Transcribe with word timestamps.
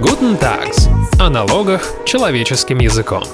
Guten 0.00 0.38
Tags. 0.38 0.88
О 1.20 1.28
налогах 1.28 1.82
человеческим 2.04 2.78
языком. 2.78 3.24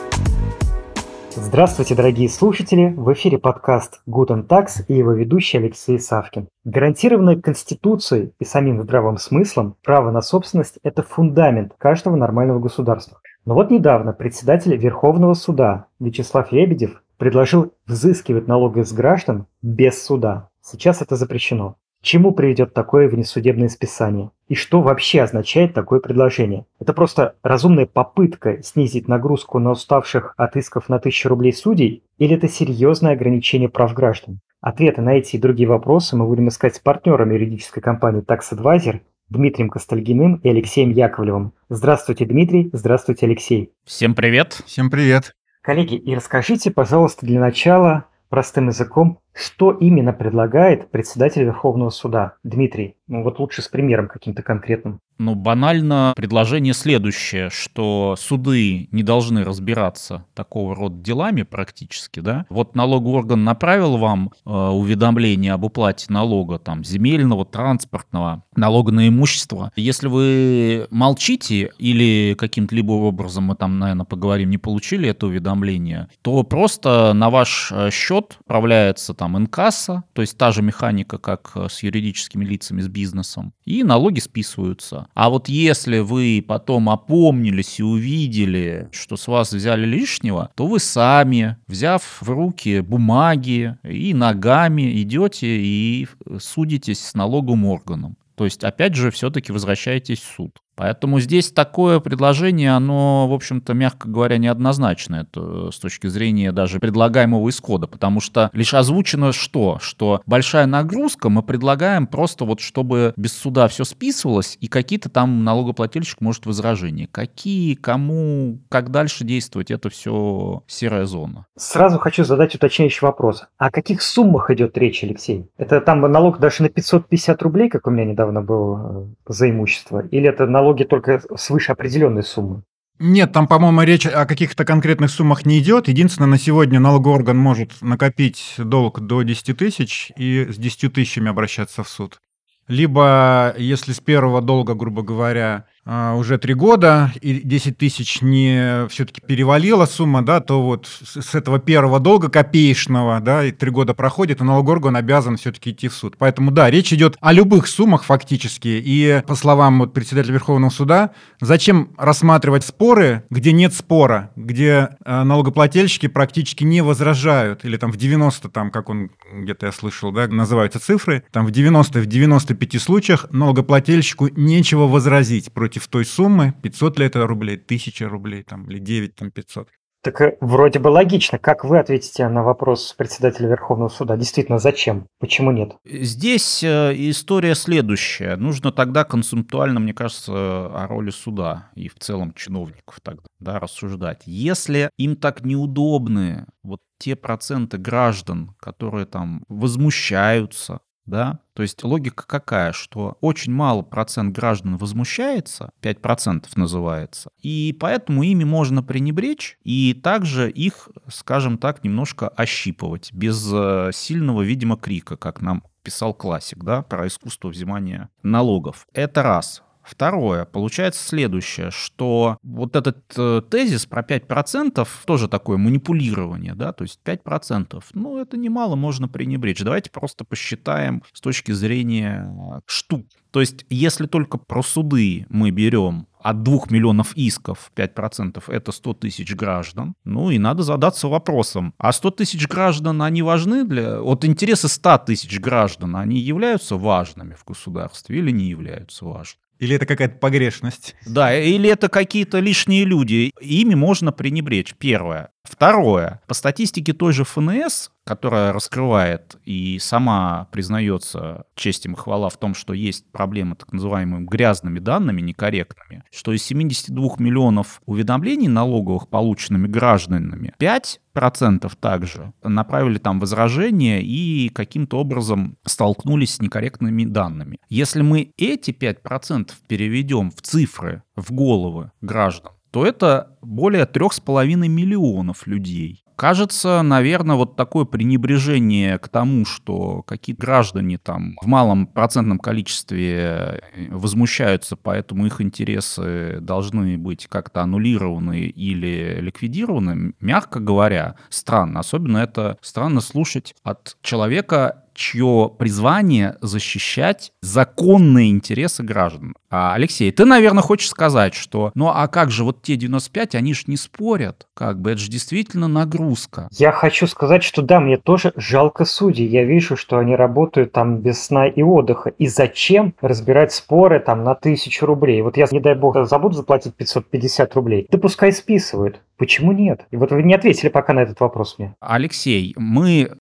Здравствуйте, 1.37 1.95
дорогие 1.95 2.31
слушатели! 2.31 2.95
В 2.97 3.13
эфире 3.13 3.37
подкаст 3.37 4.01
Guten 4.09 4.47
Tax 4.47 4.83
и 4.89 4.95
его 4.95 5.13
ведущий 5.13 5.59
Алексей 5.59 5.99
Савкин. 5.99 6.49
Гарантированное 6.65 7.37
Конституцией 7.37 8.33
и 8.39 8.47
самим 8.47 8.81
здравым 8.81 9.19
смыслом 9.19 9.77
право 9.85 10.11
на 10.11 10.23
собственность– 10.23 10.79
это 10.83 11.03
фундамент 11.03 11.75
каждого 11.77 12.17
нормального 12.17 12.61
государства. 12.61 13.19
Но 13.45 13.53
вот 13.53 13.71
недавно 13.71 14.15
председатель 14.15 14.75
Верховного 14.75 15.35
суда 15.35 15.89
Вячеслав 16.01 16.51
Лебедев 16.51 17.03
предложил 17.19 17.75
взыскивать 17.87 18.49
налоги 18.49 18.81
с 18.81 18.93
граждан 18.95 19.47
без 19.61 20.03
суда. 20.03 20.49
Сейчас 20.63 21.03
это 21.03 21.17
запрещено 21.17 21.77
чему 22.05 22.33
приведет 22.33 22.75
такое 22.75 23.09
внесудебное 23.09 23.69
списание? 23.69 24.31
И 24.47 24.55
что 24.55 24.83
вообще 24.83 25.23
означает 25.23 25.75
такое 25.75 26.01
предложение? 26.01 26.67
Это 26.79 26.93
просто 26.93 27.35
разумная 27.43 27.87
попытка 27.87 28.63
снизить 28.63 29.09
нагрузку 29.09 29.59
на 29.59 29.71
уставших 29.71 30.35
от 30.37 30.57
исков 30.57 30.89
на 30.89 30.99
тысячу 30.99 31.31
рублей 31.31 31.53
судей? 31.53 32.05
Или 32.19 32.37
это 32.37 32.49
серьезное 32.49 33.15
ограничение 33.15 33.69
прав 33.69 33.95
граждан? 33.95 34.41
Ответы 34.61 35.03
на 35.03 35.15
эти 35.15 35.37
и 35.37 35.39
другие 35.39 35.69
вопросы 35.69 36.15
мы 36.17 36.27
будем 36.27 36.49
искать 36.49 36.77
с 36.77 36.79
партнерами 36.79 37.35
юридической 37.35 37.81
компании 37.81 38.23
Tax 38.23 38.53
Advisor, 38.53 39.01
Дмитрием 39.31 39.71
Костальгиным 39.71 40.37
и 40.37 40.49
Алексеем 40.49 40.91
Яковлевым. 40.91 41.55
Здравствуйте, 41.71 42.27
Дмитрий. 42.27 42.69
Здравствуйте, 42.73 43.27
Алексей. 43.27 43.73
Всем 43.85 44.15
привет. 44.15 44.63
Всем 44.67 44.91
привет. 44.91 45.33
Коллеги, 45.63 45.95
и 45.95 46.15
расскажите, 46.15 46.71
пожалуйста, 46.71 47.25
для 47.25 47.41
начала 47.41 48.05
простым 48.29 48.69
языком, 48.69 49.21
что 49.35 49.73
именно 49.73 50.13
предлагает 50.13 50.91
председатель 50.91 51.43
Верховного 51.43 51.91
суда 51.91 52.37
Дмитрий? 52.45 52.97
Ну 53.09 53.23
вот 53.25 53.41
лучше 53.41 53.63
с 53.63 53.69
примером 53.69 54.09
каким-то 54.09 54.43
конкретным. 54.43 55.01
Ну, 55.19 55.35
банально 55.35 56.13
предложение 56.17 56.75
следующее, 56.75 57.51
что 57.51 58.17
суды 58.19 58.89
не 58.91 59.03
должны 59.03 59.45
разбираться 59.45 60.25
такого 60.35 60.75
рода 60.75 60.97
делами 60.97 61.43
практически, 61.43 62.21
да. 62.21 62.47
Вот 62.51 62.75
налоговый 62.75 63.19
орган 63.19 63.45
направил 63.45 63.97
вам 63.97 64.33
э, 64.45 64.51
уведомление 64.51 65.53
об 65.53 65.65
уплате 65.65 66.07
налога, 66.13 66.59
там, 66.59 66.85
земельного, 66.85 67.45
транспортного, 67.45 68.43
налога 68.57 68.93
на 68.93 69.09
имущество. 69.09 69.71
Если 69.77 70.09
вы 70.09 70.89
молчите 70.91 71.71
или 71.79 72.35
каким-то 72.37 72.75
либо 72.75 72.93
образом, 72.93 73.45
мы 73.45 73.55
там, 73.55 73.79
наверное, 73.79 74.05
поговорим, 74.05 74.51
не 74.51 74.59
получили 74.59 75.09
это 75.09 75.27
уведомление, 75.27 76.09
то 76.23 76.43
просто 76.43 77.13
на 77.13 77.31
ваш 77.31 77.71
э, 77.73 77.91
счет 77.91 78.39
отправляется 78.41 79.15
там 79.15 79.39
инкасса, 79.39 80.05
то 80.13 80.23
есть 80.23 80.37
та 80.37 80.51
же 80.51 80.63
механика, 80.63 81.19
как 81.19 81.53
э, 81.55 81.69
с 81.71 81.83
юридическими 81.85 82.45
лицами, 82.45 82.81
с 82.81 82.89
бизнесом, 82.89 83.53
и 83.65 83.85
налоги 83.85 84.19
списываются. 84.19 85.04
А 85.15 85.29
вот 85.31 85.49
если 85.49 85.99
вы 85.99 86.45
потом 86.47 86.89
опомнились 86.89 87.81
и 87.81 87.83
увидели, 87.83 88.89
что 88.93 89.17
с 89.17 89.27
вас 89.29 89.53
взяли 89.53 89.85
лишнего, 89.85 90.51
то 90.55 90.67
вы 90.67 90.81
сами, 90.81 91.57
взяв 91.67 92.03
в 92.21 92.29
руки 92.29 92.81
бумаги 92.81 93.77
и 93.83 94.15
ногами, 94.15 95.03
идете 95.03 95.47
и 95.47 96.09
судитесь 96.39 97.01
с 97.01 97.15
налоговым 97.15 97.67
органом. 97.67 98.17
То 98.35 98.45
есть, 98.45 98.65
опять 98.65 98.95
же, 98.95 99.11
все-таки 99.11 99.53
возвращаетесь 99.53 100.21
в 100.21 100.35
суд. 100.35 100.59
Поэтому 100.77 101.21
здесь 101.21 101.53
такое 101.53 102.01
предложение, 102.01 102.73
оно, 102.73 103.29
в 103.29 103.33
общем-то, 103.33 103.75
мягко 103.75 104.09
говоря, 104.09 104.39
неоднозначно 104.39 105.27
это 105.29 105.71
с 105.71 105.79
точки 105.79 106.09
зрения 106.09 106.53
даже 106.53 106.81
предлагаемого 106.81 107.49
исхода, 107.49 107.87
потому 107.87 108.21
что 108.21 108.51
лишь 108.53 108.75
озвучено 108.75 109.33
что? 109.33 109.79
Что 109.81 110.23
большая 110.27 110.67
нагрузка, 110.67 111.29
мы 111.29 111.43
предлагаем 111.43 112.07
просто 112.07 112.45
вот, 112.45 112.61
чтобы 112.61 113.13
без 113.17 113.33
суда 113.33 113.69
все 113.69 113.85
списывалось, 113.85 114.59
и 114.61 114.69
какие-то 114.69 115.09
там 115.09 115.45
налогоплательщик 115.45 116.21
может 116.21 116.47
возражения. 116.47 117.09
Какие, 117.11 117.75
кому, 117.75 118.59
как 118.69 118.91
дальше 118.91 119.25
действовать, 119.25 119.71
это 119.71 119.91
все 119.91 120.63
серая 120.67 121.05
зона. 121.05 121.47
Сразу 121.57 121.99
хочу 121.99 122.25
задать 122.25 122.55
уточняющий 122.55 123.01
вопрос. 123.03 123.45
О 123.59 123.71
каких 123.71 124.03
суммах 124.03 124.51
идет 124.51 124.77
речь, 124.77 125.05
Алексей? 125.05 125.47
Это 125.57 125.81
там 125.81 126.01
налог 126.01 126.39
даже 126.41 126.63
на 126.63 126.69
550 126.69 127.43
рублей, 127.43 127.69
как 127.69 127.87
у 127.87 127.91
меня 127.91 128.05
недавно 128.05 128.43
был 128.43 128.79
э, 128.79 129.33
за 129.33 129.51
имущество, 129.51 130.01
или 130.01 130.29
это 130.29 130.47
налог 130.47 130.64
налоги 130.65 130.85
только 130.85 131.21
свыше 131.37 131.73
определенной 131.73 132.23
суммы. 132.23 132.63
Нет, 132.99 133.33
там, 133.33 133.49
по-моему, 133.49 133.83
речь 133.83 134.07
о 134.07 134.25
каких-то 134.25 134.65
конкретных 134.65 135.11
суммах 135.11 135.45
не 135.45 135.59
идет. 135.59 135.89
Единственное, 135.89 136.29
на 136.29 136.39
сегодня 136.39 136.81
налоговый 136.81 137.15
орган 137.17 137.37
может 137.37 137.83
накопить 137.83 138.55
долг 138.57 139.01
до 139.01 139.23
10 139.23 139.57
тысяч 139.57 140.13
и 140.17 140.47
с 140.49 140.57
10 140.57 140.93
тысячами 140.93 141.29
обращаться 141.29 141.83
в 141.83 141.89
суд. 141.89 142.21
Либо, 142.69 143.55
если 143.59 143.93
с 143.93 144.01
первого 144.01 144.41
долга, 144.41 144.75
грубо 144.75 145.03
говоря, 145.03 145.67
а, 145.87 146.15
уже 146.15 146.39
три 146.39 146.55
года, 146.55 147.13
и 147.21 147.41
10 147.41 147.77
тысяч 147.77 148.23
не 148.23 148.89
все-таки 148.89 149.21
перевалила 149.21 149.85
сумма, 149.85 150.25
да, 150.25 150.41
то 150.41 150.63
вот 150.63 150.87
с 150.87 151.35
этого 151.35 151.59
первого 151.59 152.01
долга 152.01 152.31
копеечного, 152.31 153.21
да, 153.21 153.45
и 153.45 153.53
три 153.53 153.71
года 153.71 153.93
проходит, 153.93 154.41
и 154.41 154.45
налогорган 154.45 154.97
обязан 154.97 155.37
все-таки 155.37 155.73
идти 155.73 155.89
в 155.89 155.95
суд. 155.95 156.17
Поэтому, 156.17 156.51
да, 156.51 156.71
речь 156.71 156.93
идет 156.95 157.19
о 157.21 157.33
любых 157.33 157.67
суммах 157.67 158.05
фактически, 158.05 158.69
и 158.83 159.23
по 159.27 159.35
словам 159.35 159.81
вот 159.81 159.93
председателя 159.93 160.33
Верховного 160.33 160.71
суда, 160.71 161.11
зачем 161.43 161.91
рассматривать 161.99 162.65
споры, 162.65 163.25
где 163.29 163.53
нет 163.53 163.75
спора, 163.75 164.31
где 164.37 164.97
э, 165.05 165.23
налогоплательщики 165.23 166.07
практически 166.07 166.65
не 166.65 166.81
возражают, 166.81 167.67
или 167.67 167.77
там 167.77 167.93
в 167.93 167.97
90, 167.97 168.49
там, 168.49 168.71
как 168.71 168.89
он 168.89 169.11
где-то 169.35 169.67
я 169.67 169.73
слышал, 169.73 170.13
да, 170.13 170.29
называются 170.29 170.81
цифры, 170.81 171.25
там 171.31 171.45
в 171.45 171.51
90 171.51 172.01
в 172.01 172.07
95 172.07 172.81
случаях 172.81 173.27
налогоплательщику 173.31 174.29
нечего 174.35 174.87
возразить 174.87 175.53
против 175.53 175.74
против 175.75 175.89
той 175.89 176.05
суммы, 176.05 176.55
500 176.63 176.99
ли 176.99 177.07
это 177.07 177.27
рублей, 177.27 177.57
1000 177.57 178.09
рублей 178.09 178.43
там, 178.43 178.71
или 178.71 178.79
9 178.79 179.15
там 179.17 179.31
500. 179.31 179.69
Так 180.03 180.21
э, 180.21 180.37
вроде 180.41 180.79
бы 180.79 180.89
логично. 180.89 181.39
Как 181.39 181.65
вы 181.65 181.79
ответите 181.79 182.29
на 182.29 182.43
вопрос 182.43 182.93
председателя 182.93 183.49
Верховного 183.49 183.89
суда? 183.89 184.17
Действительно, 184.17 184.59
зачем? 184.59 185.07
Почему 185.19 185.51
нет? 185.51 185.73
Здесь 185.85 186.63
э, 186.63 186.93
история 186.95 187.55
следующая. 187.55 188.37
Нужно 188.37 188.71
тогда 188.71 189.05
концептуально, 189.05 189.81
мне 189.81 189.95
кажется, 189.95 190.33
о 190.33 190.87
роли 190.89 191.11
суда 191.11 191.71
и 191.75 191.89
в 191.89 191.95
целом 191.99 192.35
чиновников 192.35 193.01
тогда 193.03 193.23
да, 193.41 193.59
рассуждать. 193.59 194.23
Если 194.27 194.91
им 194.99 195.17
так 195.17 195.45
неудобны 195.45 196.47
вот 196.63 196.81
те 196.99 197.17
проценты 197.17 197.79
граждан, 197.79 198.55
которые 198.61 199.07
там 199.07 199.43
возмущаются, 199.49 200.81
да, 201.07 201.41
то 201.55 201.63
есть 201.63 201.83
логика 201.85 202.27
какая, 202.27 202.73
что 202.73 203.19
очень 203.21 203.53
мало 203.53 203.83
процент 203.83 204.35
граждан 204.35 204.77
возмущается, 204.77 205.71
5% 205.83 206.47
называется, 206.57 207.31
и 207.41 207.77
поэтому 207.79 208.23
ими 208.23 208.45
можно 208.45 208.83
пренебречь 208.83 209.59
и 209.63 209.95
также 209.95 210.51
их, 210.51 210.89
скажем 211.09 211.59
так, 211.59 211.85
немножко 211.85 212.29
ощипывать 212.29 213.13
без 213.13 213.51
э, 213.53 213.91
сильного, 213.93 214.43
видимо, 214.43 214.77
крика, 214.77 215.17
как 215.17 215.41
нам 215.41 215.65
писал 215.83 216.15
классик, 216.15 216.65
да, 216.65 216.83
про 216.83 217.07
искусство 217.07 217.49
взимания 217.49 218.09
налогов. 218.23 218.87
Это 218.93 219.23
раз. 219.23 219.64
Второе, 219.85 220.45
получается 220.45 221.07
следующее, 221.07 221.71
что 221.71 222.39
вот 222.43 222.75
этот 222.75 222.99
э, 223.17 223.43
тезис 223.51 223.87
про 223.87 224.03
5% 224.03 224.87
тоже 225.05 225.29
такое 225.29 225.59
манипулирование, 225.59 226.55
да, 226.55 226.73
то 226.73 226.83
есть 226.83 227.01
5%, 227.05 227.83
ну, 227.93 228.19
это 228.19 228.37
немало 228.37 228.77
можно 228.77 229.09
пренебречь. 229.09 229.63
Давайте 229.63 229.91
просто 229.91 230.25
посчитаем 230.25 231.03
с 231.13 231.21
точки 231.21 231.53
зрения 231.53 232.27
э, 232.27 232.61
штук. 232.67 233.07
То 233.31 233.41
есть, 233.41 233.67
если 233.69 234.07
только 234.07 234.39
про 234.39 234.63
суды 234.63 235.27
мы 235.29 235.51
берем 235.51 236.07
от 236.25 236.43
2 236.43 236.61
миллионов 236.71 237.15
исков 237.17 237.71
5% 237.77 238.43
это 238.47 238.73
100 238.73 238.95
тысяч 238.95 239.35
граждан. 239.35 239.95
Ну 240.05 240.31
и 240.31 240.39
надо 240.39 240.63
задаться 240.63 241.07
вопросом, 241.07 241.75
а 241.77 241.93
100 241.93 242.13
тысяч 242.13 242.49
граждан, 242.49 243.03
они 243.03 243.23
важны 243.23 243.65
для... 243.65 244.01
Вот 244.01 244.25
интересы 244.25 244.69
100 244.69 244.99
тысяч 244.99 245.39
граждан, 245.39 245.97
они 245.97 246.19
являются 246.19 246.77
важными 246.77 247.35
в 247.35 247.45
государстве 247.45 248.19
или 248.19 248.31
не 248.31 248.47
являются 248.47 249.05
важными? 249.05 249.44
Или 249.59 249.77
это 249.77 249.87
какая-то 249.87 250.19
погрешность? 250.19 250.97
Да, 251.07 251.37
или 251.37 251.69
это 251.71 251.89
какие-то 251.89 252.41
лишние 252.41 252.85
люди. 252.85 253.33
Ими 253.41 253.75
можно 253.75 254.13
пренебречь, 254.13 254.75
первое. 254.79 255.31
Второе. 255.45 256.21
По 256.27 256.35
статистике 256.35 256.95
той 256.95 257.13
же 257.13 257.25
ФНС, 257.25 257.91
которая 258.05 258.53
раскрывает 258.53 259.37
и 259.45 259.79
сама 259.79 260.49
признается 260.51 261.45
честь 261.55 261.85
им 261.85 261.93
и 261.93 261.97
хвала 261.97 262.31
в 262.31 262.37
том, 262.39 262.55
что 262.55 262.73
есть 262.73 263.11
проблемы 263.13 263.55
так 263.55 263.73
называемыми 263.73 264.25
грязными 264.25 264.79
данными, 264.79 265.21
некорректными, 265.21 266.03
что 266.11 266.33
из 266.33 266.43
72 266.45 267.17
миллионов 267.19 267.83
уведомлений 267.85 268.49
налоговых, 268.49 269.09
полученными 269.09 269.69
гражданами, 269.69 270.55
5% 270.59 271.71
также 271.79 272.33
направили 272.43 272.99
там 272.99 273.21
возражения 273.21 274.03
и 274.03 274.49
каким-то 274.49 274.99
образом 274.99 275.57
столкнулись 275.67 276.35
с 276.35 276.41
некорректными 276.41 277.05
данными. 277.05 277.59
Если 277.69 278.01
мы 278.01 278.33
эти 278.39 278.71
5% 278.71 279.51
переведем 279.69 280.31
в 280.31 280.41
цифры, 280.41 281.03
в 281.17 281.33
головы 281.33 281.93
граждан, 282.01 282.53
то 282.75 282.85
это 282.85 283.29
более 283.41 283.87
трех 283.87 284.13
с 284.13 284.19
половиной 284.19 284.67
миллионов 284.67 285.47
людей. 285.47 286.05
Кажется, 286.17 286.83
наверное, 286.83 287.37
вот 287.37 287.55
такое 287.55 287.85
пренебрежение 287.85 288.99
к 288.99 289.09
тому, 289.09 289.45
что 289.45 290.03
какие-то 290.03 290.41
граждане 290.43 290.99
там 290.99 291.37
в 291.41 291.47
малом 291.47 291.87
процентном 291.87 292.41
количестве 292.41 293.13
э, 293.13 293.61
возмущаются, 293.91 294.75
поэтому 294.75 295.25
их 295.25 295.41
интересы 295.41 296.39
должны 296.41 296.99
быть 296.99 297.29
как-то 297.29 297.63
аннулированы 297.63 298.41
или 298.41 299.19
ликвидированы, 299.21 300.15
мягко 300.19 300.59
говоря, 300.59 301.15
странно. 301.29 301.79
Особенно 301.79 302.19
это 302.19 302.59
странно 302.61 303.01
слушать 303.01 303.55
от 303.63 303.97
человека, 304.03 304.84
чье 304.95 305.51
призвание 305.59 306.37
защищать 306.41 307.33
законные 307.43 308.31
интересы 308.31 308.83
граждан. 308.83 309.35
А, 309.51 309.75
Алексей, 309.75 310.11
ты, 310.11 310.25
наверное, 310.25 310.63
хочешь 310.63 310.89
сказать, 310.89 311.35
что 311.35 311.71
ну 311.75 311.89
а 311.89 312.09
как 312.09 312.31
же 312.31 312.43
вот 312.45 312.63
те 312.63 312.77
95, 312.77 313.35
они 313.35 313.55
же 313.55 313.65
не 313.67 313.77
спорят, 313.77 314.47
как 314.55 314.81
бы 314.81 314.93
это 314.93 315.01
же 315.01 315.11
действительно 315.11 315.69
нагрузка. 315.69 316.49
Я 316.53 316.73
хочу 316.73 317.07
сказать, 317.07 317.45
что 317.45 317.63
да, 317.63 317.81
мне 317.81 317.97
тоже 317.97 318.33
жалко 318.37 318.85
судей. 318.85 319.27
Я 319.27 319.45
вижу, 319.45 319.77
что 319.77 319.99
они 319.99 320.17
работают 320.17 320.73
там 320.73 320.99
без 320.99 321.23
сна 321.23 321.47
и 321.47 321.63
отдыха. 321.63 322.11
И 322.11 322.27
зачем 322.27 322.95
разбирать 323.01 323.53
споры 323.53 324.01
там 324.01 324.25
на 324.25 324.35
тысячу 324.35 324.87
рублей? 324.87 325.23
Вот 325.23 325.37
я, 325.37 325.47
не 325.51 325.61
дай 325.61 325.75
бог, 325.75 325.97
забуду 326.07 326.35
заплатить 326.35 326.75
550 326.75 327.55
рублей. 327.55 327.87
Да 327.91 327.99
пускай 327.99 328.33
списывают. 328.33 329.01
Почему 329.17 329.53
нет? 329.53 329.87
И 329.91 329.97
вот 329.97 330.11
вы 330.11 330.23
не 330.23 330.35
ответили 330.35 330.69
пока 330.69 330.93
на 330.93 331.01
этот 331.01 331.21
вопрос 331.21 331.57
мне. 331.59 331.75
Алексей, 331.81 332.53
мы 332.57 333.17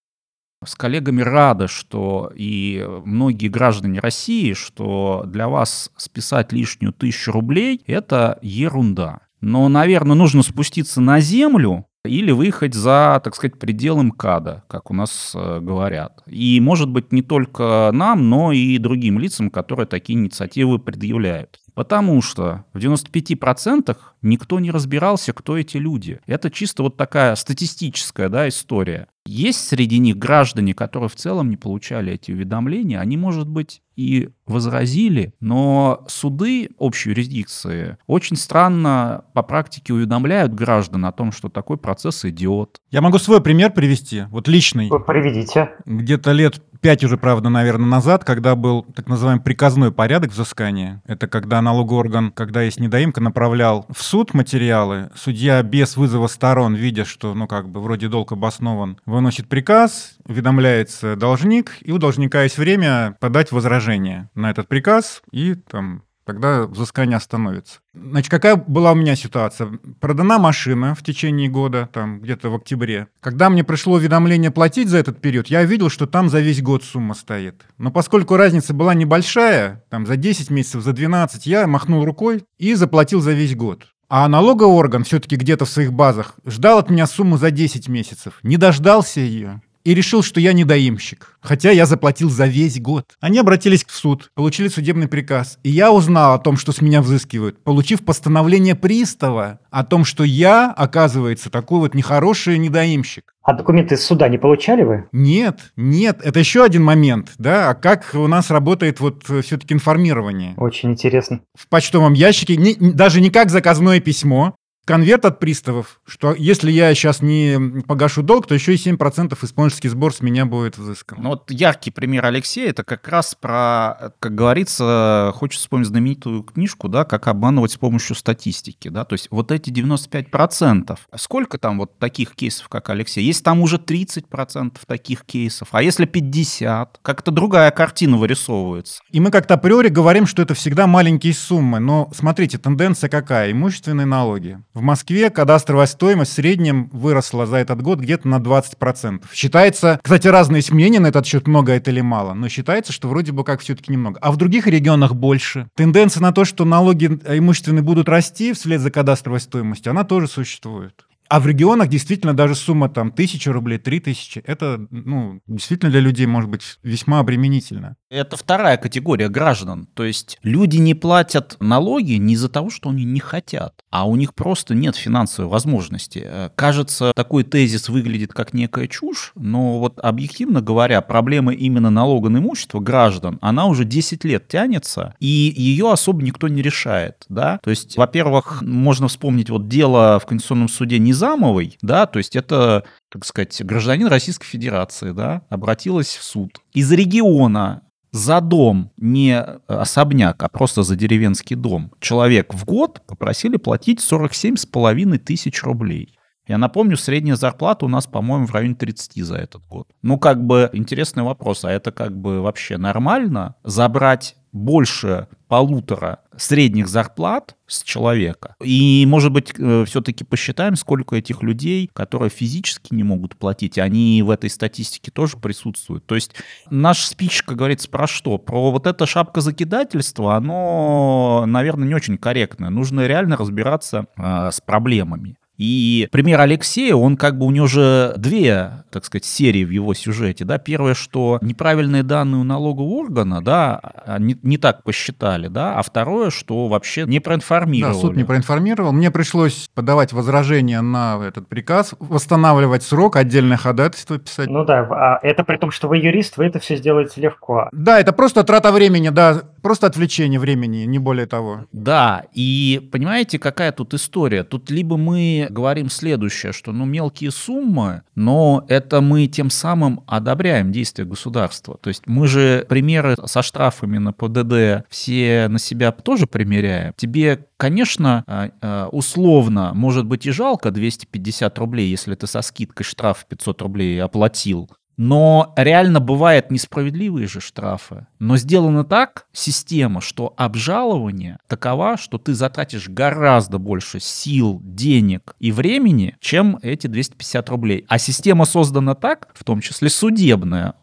с 0.66 0.76
коллегами 0.76 1.22
рады, 1.22 1.68
что 1.68 2.32
и 2.36 2.86
многие 3.06 3.48
граждане 3.48 4.00
России, 4.00 4.54
что 4.54 5.24
для 5.26 5.48
вас 5.48 5.92
списать 5.98 6.52
лишнюю 6.52 6.94
тысячу 6.94 7.32
рублей– 7.32 7.82
это 7.88 8.40
ерунда. 8.42 9.20
Но, 9.42 9.68
наверное, 9.68 10.16
нужно 10.16 10.42
спуститься 10.42 11.02
на 11.02 11.20
землю 11.20 11.86
или 12.06 12.32
выехать 12.32 12.74
за, 12.74 13.22
так 13.24 13.36
сказать, 13.36 13.58
пределы 13.58 14.04
МКАДа, 14.04 14.64
как 14.68 14.92
у 14.92 14.94
нас 14.94 15.32
э, 15.36 15.60
говорят. 15.62 16.22
И, 16.28 16.60
может 16.60 16.90
быть, 16.90 17.12
не 17.14 17.22
только 17.22 17.92
нам, 17.94 18.30
но 18.30 18.52
и 18.52 18.78
другим 18.78 19.20
лицам, 19.20 19.50
которые 19.50 19.88
такие 19.88 20.20
инициативы 20.20 20.80
предъявляют. 20.80 21.60
Потому 21.74 22.22
что 22.22 22.66
в 22.74 22.78
95% 22.78 23.98
никто 24.22 24.60
не 24.60 24.70
разбирался, 24.70 25.34
кто 25.34 25.58
эти 25.58 25.78
люди. 25.78 26.20
Это 26.28 26.52
чисто 26.52 26.84
вот 26.84 26.98
такая 26.98 27.36
статистическая 27.36 28.30
да, 28.30 28.48
история. 28.48 29.08
Есть 29.26 29.68
среди 29.68 29.98
них 29.98 30.18
граждане, 30.18 30.74
которые 30.74 31.10
в 31.10 31.16
целом 31.16 31.50
не 31.50 31.58
получали 31.58 32.14
эти 32.14 32.32
уведомления. 32.32 33.00
Они, 33.00 33.18
может 33.18 33.48
быть, 33.48 33.82
и 33.96 34.30
возразили, 34.46 35.34
но 35.40 36.04
суды 36.08 36.70
общей 36.78 37.10
юрисдикции 37.10 37.98
очень 38.08 38.36
странно 38.36 39.26
по 39.34 39.44
практике 39.44 39.94
уведомляют 39.94 40.54
граждан 40.54 41.06
о 41.06 41.12
том, 41.12 41.32
что 41.32 41.50
такой 41.50 41.78
процесс 41.78 42.26
идет. 42.26 42.82
Я 42.92 43.02
могу 43.02 43.18
свой 43.18 43.42
пример 43.42 43.72
привести, 43.72 44.24
вот 44.30 44.48
личный. 44.48 44.90
Вы 44.90 45.00
приведите. 45.00 45.72
Где-то 45.86 46.32
лет 46.32 46.62
пять 46.84 47.04
уже, 47.04 47.18
правда, 47.18 47.50
наверное, 47.50 47.88
назад, 47.88 48.26
когда 48.26 48.56
был 48.56 48.84
так 48.84 49.08
называемый 49.08 49.42
приказной 49.42 49.92
порядок 49.92 50.32
взыскания. 50.32 51.02
Это 51.08 51.28
когда 51.28 51.62
налоговый 51.62 52.00
орган, 52.00 52.32
когда 52.32 52.62
есть 52.62 52.80
недоимка, 52.80 53.22
направлял 53.22 53.86
в 53.90 54.04
суд 54.04 54.34
материалы. 54.34 55.10
Судья 55.16 55.64
без 55.64 55.96
вызова 55.96 56.28
сторон, 56.28 56.76
видя, 56.76 57.06
что, 57.06 57.34
ну, 57.34 57.48
как 57.48 57.70
бы, 57.70 57.82
вроде 57.82 58.10
долг 58.10 58.34
обоснован, 58.34 58.98
выносит 59.06 59.48
приказ, 59.48 60.18
уведомляется 60.28 61.16
должник, 61.16 61.78
и 61.82 61.94
у 61.94 61.98
должника 61.98 62.44
есть 62.44 62.58
время 62.58 63.16
подать 63.22 63.54
возражение 63.54 64.30
на 64.36 64.50
этот 64.50 64.68
приказ, 64.68 65.22
и 65.32 65.56
там 65.56 66.04
тогда 66.26 66.66
взыскание 66.66 67.18
остановится. 67.18 67.80
Значит, 67.94 68.32
какая 68.32 68.56
была 68.56 68.94
у 68.94 68.96
меня 68.96 69.16
ситуация? 69.16 69.80
Продана 70.00 70.40
машина 70.40 70.96
в 70.96 71.04
течение 71.04 71.50
года, 71.50 71.90
там 71.92 72.22
где-то 72.22 72.50
в 72.50 72.56
октябре. 72.56 73.08
Когда 73.20 73.50
мне 73.50 73.64
пришло 73.64 73.96
уведомление 73.96 74.52
платить 74.52 74.90
за 74.90 74.98
этот 74.98 75.22
период, 75.22 75.48
я 75.48 75.64
видел, 75.64 75.90
что 75.90 76.08
там 76.08 76.30
за 76.30 76.40
весь 76.40 76.62
год 76.62 76.84
сумма 76.84 77.14
стоит. 77.14 77.66
Но 77.78 77.92
поскольку 77.92 78.38
разница 78.38 78.74
была 78.74 78.94
небольшая, 78.94 79.84
там 79.90 80.06
за 80.06 80.16
10 80.16 80.50
месяцев, 80.50 80.84
за 80.84 80.94
12, 80.94 81.46
я 81.46 81.68
махнул 81.68 82.06
рукой 82.06 82.46
и 82.58 82.74
заплатил 82.76 83.22
за 83.22 83.34
весь 83.34 83.56
год. 83.56 83.88
А 84.10 84.28
налоговый 84.28 84.76
орган 84.76 85.04
все-таки 85.04 85.36
где-то 85.36 85.66
в 85.66 85.70
своих 85.70 85.92
базах 85.92 86.36
ждал 86.46 86.78
от 86.78 86.90
меня 86.90 87.08
сумму 87.08 87.38
за 87.38 87.52
10 87.52 87.88
месяцев. 87.88 88.40
Не 88.44 88.58
дождался 88.58 89.20
ее 89.20 89.62
и 89.84 89.94
решил, 89.94 90.24
что 90.24 90.40
я 90.40 90.54
недоимщик, 90.54 91.38
хотя 91.42 91.72
я 91.72 91.86
заплатил 91.86 92.30
за 92.30 92.46
весь 92.46 92.80
год. 92.80 93.06
Они 93.20 93.40
обратились 93.40 93.86
в 93.86 93.92
суд, 93.92 94.32
получили 94.34 94.68
судебный 94.68 95.08
приказ, 95.08 95.60
и 95.64 95.70
я 95.70 95.92
узнал 95.92 96.34
о 96.34 96.40
том, 96.40 96.58
что 96.58 96.72
с 96.72 96.82
меня 96.82 97.02
взыскивают, 97.02 97.64
получив 97.64 98.04
постановление 98.04 98.76
пристава 98.76 99.60
о 99.72 99.84
том, 99.84 100.06
что 100.06 100.24
я, 100.24 100.72
оказывается, 100.72 101.50
такой 101.50 101.80
вот 101.80 101.96
нехороший 101.96 102.58
недоимщик. 102.58 103.34
А 103.44 103.54
документы 103.54 103.96
из 103.96 104.06
суда 104.06 104.30
не 104.30 104.38
получали 104.38 104.84
вы? 104.84 105.06
Нет, 105.12 105.60
нет, 105.76 106.20
это 106.24 106.40
еще 106.40 106.64
один 106.64 106.84
момент, 106.84 107.34
да, 107.38 107.70
а 107.72 107.74
как 107.76 108.12
у 108.14 108.28
нас 108.28 108.50
работает 108.50 109.02
вот 109.02 109.30
э, 109.30 109.42
все-таки 109.42 109.74
информирование? 109.74 110.54
Очень 110.56 110.92
интересно. 110.92 111.42
В 111.54 111.68
почтовом 111.68 112.14
ящике, 112.14 112.56
не, 112.56 112.76
даже 112.76 113.20
не 113.20 113.30
как 113.30 113.50
заказное 113.50 114.00
письмо, 114.00 114.56
конверт 114.86 115.26
от 115.26 115.40
приставов, 115.40 116.00
что 116.06 116.34
если 116.34 116.72
я 116.72 116.94
сейчас 116.94 117.22
не 117.22 117.82
погашу 117.88 118.24
долг, 118.24 118.48
то 118.48 118.54
еще 118.54 118.74
и 118.74 118.78
7% 118.78 119.38
исполнительский 119.42 119.90
сбор 119.90 120.14
с 120.14 120.22
меня 120.22 120.46
будет 120.46 120.78
взыскан. 120.78 121.22
Ну 121.22 121.30
вот 121.30 121.50
яркий 121.52 121.92
пример 121.92 122.26
Алексея, 122.26 122.70
это 122.70 122.84
как 122.84 123.08
раз 123.08 123.36
про, 123.36 124.14
как 124.20 124.36
говорится, 124.36 125.32
хочется 125.36 125.64
вспомнить 125.64 125.88
знаменитую 125.88 126.44
книжку, 126.44 126.90
да, 126.90 127.06
как 127.06 127.28
обманывать 127.28 127.72
с 127.72 127.78
помощью 127.78 128.16
статистики, 128.16 128.90
да, 128.90 129.06
то 129.06 129.14
есть 129.14 129.28
вот 129.32 129.52
эти 129.52 129.70
95%, 129.70 130.98
сколько 131.16 131.58
там 131.58 131.80
вот 131.80 131.98
таких 132.00 132.36
кейсов, 132.36 132.68
как 132.70 132.90
Алексей, 132.90 133.24
есть 133.24 133.44
там 133.44 133.62
уже 133.62 133.78
30% 133.78 134.78
таких 134.86 135.26
кейсов, 135.26 135.70
а 135.72 135.82
если 135.82 136.06
50, 136.06 137.00
как-то 137.02 137.32
другая 137.32 137.72
картина 137.72 138.18
вырисовывается. 138.18 139.02
И 139.12 139.20
мы 139.20 139.32
как-то 139.32 139.54
априори 139.56 139.90
говорим, 139.90 140.26
что 140.26 140.42
это 140.42 140.54
всегда 140.54 140.88
маленькие 140.88 141.34
суммы, 141.34 141.80
но 141.80 142.10
смотрите, 142.14 142.58
тенденция 142.58 143.10
какая? 143.10 143.52
Имущественные 143.52 144.06
налоги. 144.06 144.60
В 144.74 144.82
Москве 144.82 145.30
кадастровая 145.30 145.86
стоимость 145.86 146.32
в 146.32 146.36
среднем 146.36 146.90
выросла 146.92 147.46
за 147.46 147.58
этот 147.58 147.84
год 147.84 148.00
где-то 148.00 148.28
на 148.28 148.40
20%. 148.40 149.26
Считается, 149.32 150.00
кстати, 150.02 150.28
разные 150.28 150.60
есть 150.60 150.72
мнения 150.72 151.00
на 151.00 151.08
этот 151.08 151.28
счет, 151.28 151.48
много 151.48 151.74
это 151.74 151.92
или 151.92 152.02
мало, 152.02 152.34
но 152.34 152.50
считается, 152.50 152.92
что 152.92 153.08
вроде 153.08 153.34
бы 153.34 153.44
как 153.44 153.62
все-таки 153.62 153.92
немного. 153.92 154.20
А 154.20 154.32
в 154.32 154.38
других 154.38 154.66
регионах 154.66 155.14
больше. 155.14 155.70
Тенденция 155.76 156.22
на 156.22 156.32
то, 156.32 156.44
что 156.44 156.66
налоги 156.66 157.06
имущественные 157.06 157.84
будут 157.84 158.10
расти 158.10 158.52
вслед 158.54 158.82
за 158.82 158.90
кадастровой 158.90 159.42
стоимостью, 159.42 159.92
она 159.92 160.06
тоже 160.06 160.28
существует. 160.28 161.06
А 161.30 161.40
в 161.40 161.48
регионах 161.48 161.88
действительно 161.88 162.36
даже 162.36 162.54
сумма 162.54 162.90
там 162.90 163.12
тысяча 163.12 163.52
рублей, 163.52 163.80
три 163.80 164.00
тысячи, 164.00 164.40
это 164.40 164.86
ну, 164.92 165.42
действительно 165.48 165.92
для 165.92 166.00
людей 166.00 166.26
может 166.26 166.50
быть 166.50 166.78
весьма 166.84 167.20
обременительно. 167.20 167.96
Это 168.14 168.38
вторая 168.38 168.78
категория 168.78 169.28
граждан. 169.28 169.88
То 169.96 170.04
есть 170.04 170.38
люди 170.44 170.78
не 170.78 170.94
платят 170.94 171.58
налоги 171.60 172.14
не 172.14 172.36
из-за 172.36 172.48
того, 172.48 172.70
что 172.70 172.90
они 172.90 173.06
не 173.06 173.20
хотят, 173.20 173.74
а 173.90 174.08
у 174.08 174.16
них 174.16 174.36
просто 174.36 174.76
нет 174.76 174.96
финансовой 174.96 175.50
возможности. 175.50 176.22
Э, 176.24 176.50
кажется, 176.56 177.12
такой 177.16 177.44
тезис 177.44 177.90
выглядит 177.90 178.32
как 178.32 178.54
некая 178.54 178.88
чушь, 178.88 179.32
но 179.34 179.80
вот 179.80 179.98
объективно 179.98 180.62
говоря, 180.62 181.02
проблема 181.02 181.56
именно 181.56 181.90
налога 181.90 182.30
на 182.30 182.38
имущество 182.38 182.80
граждан, 182.80 183.40
она 183.42 183.66
уже 183.66 183.84
10 183.84 184.24
лет 184.26 184.48
тянется, 184.48 185.16
и 185.20 185.26
ее 185.58 185.92
особо 185.92 186.22
никто 186.22 186.48
не 186.48 186.62
решает. 186.62 187.26
Да? 187.30 187.60
То 187.64 187.72
есть, 187.72 187.98
во-первых, 187.98 188.62
можно 188.62 189.08
вспомнить 189.08 189.50
вот 189.50 189.68
дело 189.68 190.20
в 190.20 190.28
Конституционном 190.28 190.70
суде 190.70 191.00
Низамовой, 191.00 191.80
да, 191.82 192.06
то 192.06 192.20
есть 192.20 192.36
это 192.36 192.84
так 193.10 193.26
сказать, 193.26 193.64
гражданин 193.64 194.08
Российской 194.08 194.48
Федерации, 194.48 195.12
да, 195.12 195.44
обратилась 195.50 196.16
в 196.16 196.24
суд. 196.24 196.60
Из 196.74 196.92
региона 196.92 197.84
за 198.14 198.42
дом, 198.42 198.92
не 198.98 199.38
особняк, 199.68 200.42
а 200.44 200.48
просто 200.48 200.84
за 200.84 200.96
деревенский 200.96 201.56
дом, 201.56 201.92
человек 202.00 202.54
в 202.54 202.64
год 202.64 203.02
попросили 203.08 203.58
платить 203.58 204.00
47,5 204.00 205.18
тысяч 205.18 205.64
рублей. 205.64 206.16
Я 206.48 206.58
напомню, 206.58 206.96
средняя 206.96 207.36
зарплата 207.36 207.86
у 207.86 207.88
нас, 207.88 208.06
по-моему, 208.06 208.46
в 208.46 208.54
районе 208.54 208.76
30 208.76 209.24
за 209.24 209.36
этот 209.36 209.66
год. 209.66 209.88
Ну, 210.04 210.20
как 210.20 210.46
бы 210.46 210.70
интересный 210.74 211.24
вопрос, 211.24 211.66
а 211.66 211.72
это 211.72 211.92
как 211.92 212.16
бы 212.16 212.42
вообще 212.42 212.78
нормально 212.78 213.56
забрать 213.64 214.36
больше 214.52 215.28
полутора 215.54 216.18
средних 216.36 216.88
зарплат 216.88 217.56
с 217.68 217.84
человека. 217.84 218.56
И, 218.60 219.06
может 219.08 219.32
быть, 219.32 219.54
э, 219.56 219.86
все-таки 219.86 220.24
посчитаем, 220.24 220.76
сколько 220.76 221.16
этих 221.16 221.44
людей, 221.44 221.92
которые 221.94 222.32
физически 222.32 222.92
не 222.92 223.04
могут 223.04 223.36
платить, 223.36 223.78
они 223.78 224.24
в 224.24 224.32
этой 224.32 224.50
статистике 224.50 225.12
тоже 225.12 225.38
присутствуют. 225.38 226.08
То 226.08 226.16
есть 226.16 226.34
наш 226.72 227.06
спич, 227.06 227.44
как 227.44 227.58
говорится, 227.58 227.88
про 227.88 228.08
что? 228.08 228.40
Про 228.40 228.72
вот 228.72 228.88
это 228.88 229.06
шапка 229.06 229.42
закидательства, 229.42 230.38
оно, 230.38 231.44
наверное, 231.46 231.88
не 231.88 231.94
очень 231.94 232.18
корректное. 232.18 232.72
Нужно 232.72 233.06
реально 233.06 233.38
разбираться 233.38 234.08
э, 234.18 234.50
с 234.52 234.60
проблемами. 234.60 235.36
И 235.58 236.08
пример 236.12 236.42
Алексея, 236.42 236.96
он 236.96 237.16
как 237.16 237.38
бы 237.38 237.46
у 237.46 237.52
него 237.52 237.68
же 237.68 238.14
две, 238.18 238.84
так 238.92 239.06
сказать, 239.06 239.26
серии 239.26 239.64
в 239.64 239.70
его 239.70 239.94
сюжете, 239.94 240.46
да. 240.46 240.58
Первое, 240.58 240.96
что 240.96 241.38
неправильные 241.42 242.02
данные 242.02 242.42
у 242.42 242.44
налогового 242.44 242.94
органа, 242.94 243.42
да, 243.42 243.80
не, 244.20 244.38
не 244.42 244.58
так 244.58 244.84
посчитали, 244.84 245.48
да, 245.48 245.78
а 245.78 245.84
второе, 245.84 246.32
что 246.32 246.68
вообще 246.68 247.06
не 247.06 247.20
проинформировали. 247.20 247.94
Да, 247.94 248.00
суд 248.00 248.16
не 248.16 248.24
проинформировал. 248.24 248.92
Мне 248.94 249.12
пришлось 249.12 249.70
подавать 249.76 250.12
возражение 250.12 250.82
на 250.82 251.20
этот 251.24 251.48
приказ, 251.48 251.94
восстанавливать 252.00 252.84
срок, 252.84 253.16
отдельное 253.16 253.58
ходатайство 253.58 254.18
писать. 254.18 254.50
Ну 254.50 254.66
да, 254.66 254.88
а 254.90 255.20
это 255.22 255.44
при 255.44 255.58
том, 255.58 255.70
что 255.70 255.88
вы 255.88 255.98
юрист, 255.98 256.38
вы 256.38 256.46
это 256.46 256.60
все 256.60 256.78
сделаете 256.78 257.22
легко. 257.22 257.70
Да, 257.72 258.00
это 258.00 258.12
просто 258.12 258.44
трата 258.44 258.72
времени, 258.72 259.10
да, 259.10 259.44
просто 259.64 259.88
отвлечение 259.88 260.40
времени, 260.40 260.84
не 260.86 261.00
более 261.00 261.26
того. 261.26 261.66
Да, 261.72 262.26
и 262.34 262.88
понимаете, 262.92 263.40
какая 263.40 263.72
тут 263.72 263.94
история? 263.96 264.44
Тут 264.44 264.70
либо 264.70 264.98
мы 264.98 265.48
говорим 265.50 265.90
следующее, 265.90 266.52
что 266.52 266.72
ну 266.72 266.86
мелкие 266.86 267.32
суммы, 267.32 268.04
но 268.14 268.66
это 268.68 269.02
мы 269.02 269.26
тем 269.28 269.50
самым 269.50 270.02
одобряем 270.06 270.72
действия 270.72 271.06
государства. 271.06 271.80
То 271.82 271.88
есть 271.88 272.04
мы 272.06 272.28
же 272.28 272.66
примеры 272.70 273.16
со 273.26 273.42
штрафами 273.42 273.98
на 273.98 274.14
ПДД 274.14 274.86
все 274.90 275.48
на 275.48 275.58
себя 275.58 275.92
тоже 275.92 276.28
примеряем. 276.28 276.94
Тебе, 276.98 277.48
конечно, 277.58 278.24
а, 278.28 278.50
а, 278.62 278.88
условно, 278.90 279.72
может 279.74 280.06
быть 280.06 280.26
и 280.26 280.32
жалко 280.32 280.72
250 280.72 281.58
рублей, 281.58 281.90
если 281.90 282.16
ты 282.16 282.28
со 282.28 282.42
скидкой 282.42 282.86
штраф 282.86 283.26
500 283.30 283.62
рублей 283.62 284.02
оплатил, 284.02 284.70
но 284.98 285.54
реально 285.56 286.00
бывают 286.00 286.52
несправедливые 286.52 287.28
же 287.28 287.42
штрафы. 287.42 288.06
Но 288.20 288.38
сделано 288.38 288.84
так, 288.84 289.26
система, 289.34 290.02
что 290.02 290.34
обжалование 290.38 291.38
такова, 291.48 291.98
что 291.98 292.18
ты 292.18 292.34
затратишь 292.34 292.90
гораздо 292.90 293.58
больше 293.58 294.00
сил, 294.00 294.62
денег 294.64 295.36
и 295.40 295.52
времени, 295.52 296.16
чем 296.20 296.60
эти 296.62 296.88
250 296.88 297.50
рублей. 297.50 297.86
А 297.88 297.98
система 297.98 298.46
создана 298.46 298.96
так, 298.96 299.30
в 299.34 299.44
том 299.44 299.62
числе 299.62 299.90
судебная, 299.90 300.76